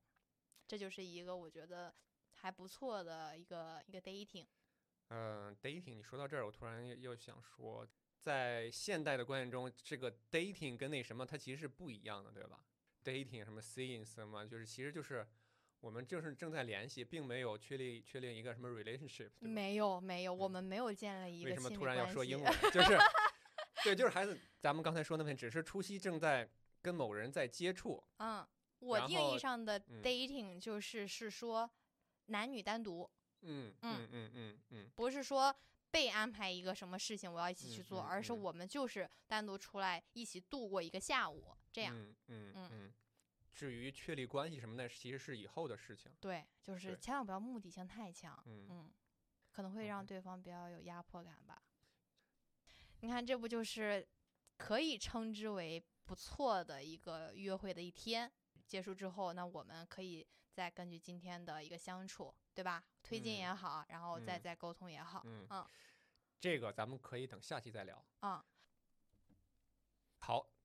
[0.66, 1.94] 这就是一个我觉得
[2.32, 4.48] 还不错的一个一个 dating。
[5.10, 7.86] 嗯，dating，你说到这儿，我突然又又想说，
[8.22, 12.64] 在现代的观念中，这个 dating 跟那什么，它其实是不一样的，对吧
[13.04, 15.28] ？dating 什么 seeing 什么，就是其实就是
[15.80, 22.54] 我们正是正在联系，并没有确立确立一个什么 relationship，没有没有，我嗯们没有建立一个为什么突然要说英文？
[22.72, 22.98] 就是
[23.84, 26.50] 对，就是孩子，咱们刚才说那篇，只是初期正在
[26.82, 28.48] 跟某人在接触， 嗯，
[28.80, 31.70] 我定义上的嗯 dating 就是是说
[32.28, 33.10] 男女单独，
[33.42, 35.54] 嗯嗯嗯嗯嗯嗯不是说
[35.92, 41.94] 被安排一个什么事情我要一起去做，嗯嗯嗯而是我们就是单独出来一起度过一个下午，这样。
[41.98, 42.94] 嗯嗯嗯嗯。
[43.54, 46.12] 至于确立关系什么的，其实是以后的事情。
[46.20, 48.92] 对，就是千万不要目的性太强，嗯嗯，
[49.52, 51.62] 可能会让对方比较有压迫感吧。
[53.02, 54.08] 你看，这不就是
[54.58, 58.32] 可以称之为不错的一个约会的一天。
[58.66, 62.84] 结束之后，那我们可以再根据今天的一个相处，对吧？
[63.04, 65.68] 推进嗯也好，然后再嗯再沟通也好，嗯嗯
[66.40, 68.04] 这个咱们可以等下期再聊。
[68.22, 68.46] 啊，好，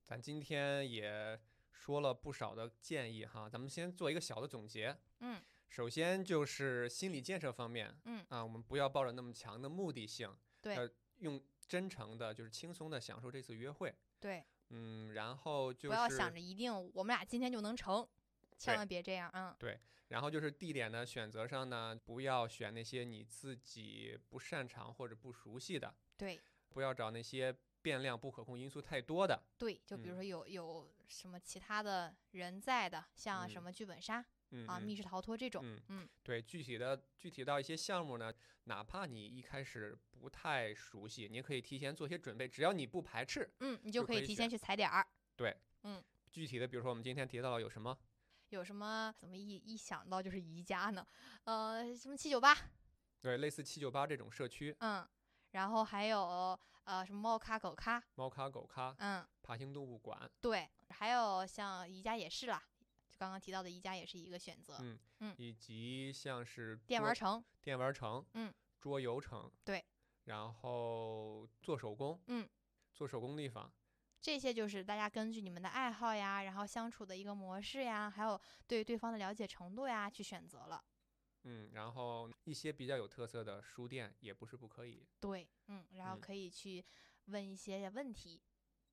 [0.09, 1.39] 咱今天也
[1.71, 4.97] 说了不少的建议哈，咱们先做一个小的总结。
[5.19, 5.39] 嗯。
[5.67, 8.25] 首先就是心理建设方面，嗯。
[8.29, 10.73] 啊，我们不要抱着那么强的目的性，对。
[10.73, 10.89] 要
[11.19, 13.95] 用真诚的，就是轻松的享受这次约会。
[14.19, 18.09] 对，嗯，然后就是不要想着一定我们俩今天就能成，
[18.57, 26.39] 千万别这样啊，嗯，然后就是地点的选择上呢，不要选那些你自己不擅长或者不熟悉的，对。
[26.71, 29.43] 不要找那些变量不可控因素太多的。
[29.57, 34.23] 对，就比如嗯说有有什么其他的人在的，像什嗯么剧本杀
[34.67, 43.49] 啊、密室逃脱这种，嗯嗯对，具体的具体到一些项目呢，哪怕你一开始不太熟悉，你可以提前做些准备，只要你不排斥。
[43.59, 45.05] 嗯，你就可以提前去踩点儿。
[45.35, 47.97] 对，嗯具体的，比如说我们今天提到了有什么？
[48.49, 51.05] 有什么怎么一一想到就是宜家呢？
[51.43, 52.57] 呃，什么七九八，
[53.21, 55.07] 对，类似七九八这种社区，嗯，
[55.51, 62.61] 然后还有呃什么猫咖、狗咖，猫咖、狗咖、嗯，爬行动物馆，对，还有像宜家也是啦，
[63.09, 64.77] 就刚刚提到的宜家也是一个选择。
[64.81, 69.83] 嗯嗯以及像是电玩城，电玩城，嗯，桌游城，对，
[70.25, 72.47] 然后做手工，嗯，
[72.93, 73.71] 做手工地方，
[74.21, 80.83] 这些就是大家根据你们的爱好呀，然后相处的一个模式呀，还有对对方的了解程度呀，去选择了。
[81.43, 85.05] 嗯，然后一些比较有特色的书店也不是不可以。
[85.19, 86.83] 对，嗯，然后嗯可以去
[87.25, 88.41] 问一些问题，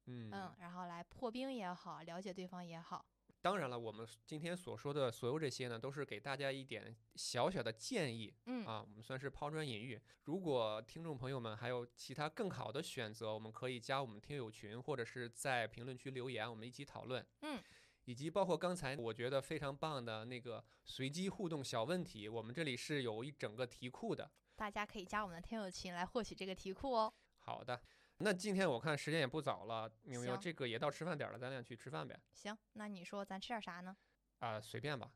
[0.07, 3.05] 嗯嗯，然后来破冰也好，了解对方也好。
[3.43, 10.01] 当然了，我们今天所说的所有这些呢，都是给大家一点小小的建议嗯，啊，我们算是抛砖引玉。
[10.25, 17.25] 如果听众朋友们还有其他更好的选择，我们可以加我们听友群，或者是在评论区留言，我们一起讨论。
[17.43, 17.63] 嗯，
[18.07, 24.31] 以及包括刚才我觉得非常棒的那个随机互动小问题，我们这里是有一整个题库的。
[24.55, 27.13] 大家可以加我们的听友群来获取这个题库哦。
[27.39, 27.81] 好的，
[28.19, 32.19] 那今天我看时间也不早了，明明行这个也到吃饭点儿了，咱俩去吃饭呗。
[32.33, 33.97] 行，那你说咱吃点啥呢？
[34.39, 35.13] 啊、随便吧。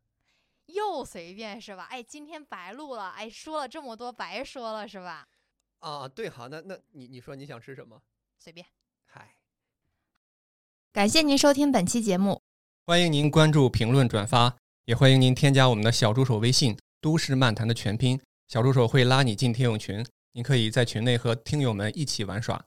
[0.66, 1.84] 又随便是吧？
[1.84, 5.28] 哎，今天白录了，哎，说了这么多白说了是吧？
[5.78, 8.02] 啊，对，好，那那你你说你想吃什么？
[8.36, 8.66] 随便。
[9.06, 9.36] 嗨，
[10.92, 12.39] 感谢您收听本期节目，
[12.90, 22.64] 欢迎您关注、评论、转发，也欢迎您添加我们的小助手微信“都市漫谈”的全拼，小助手会拉你进听友群，您可以在群内和听友们一起玩耍。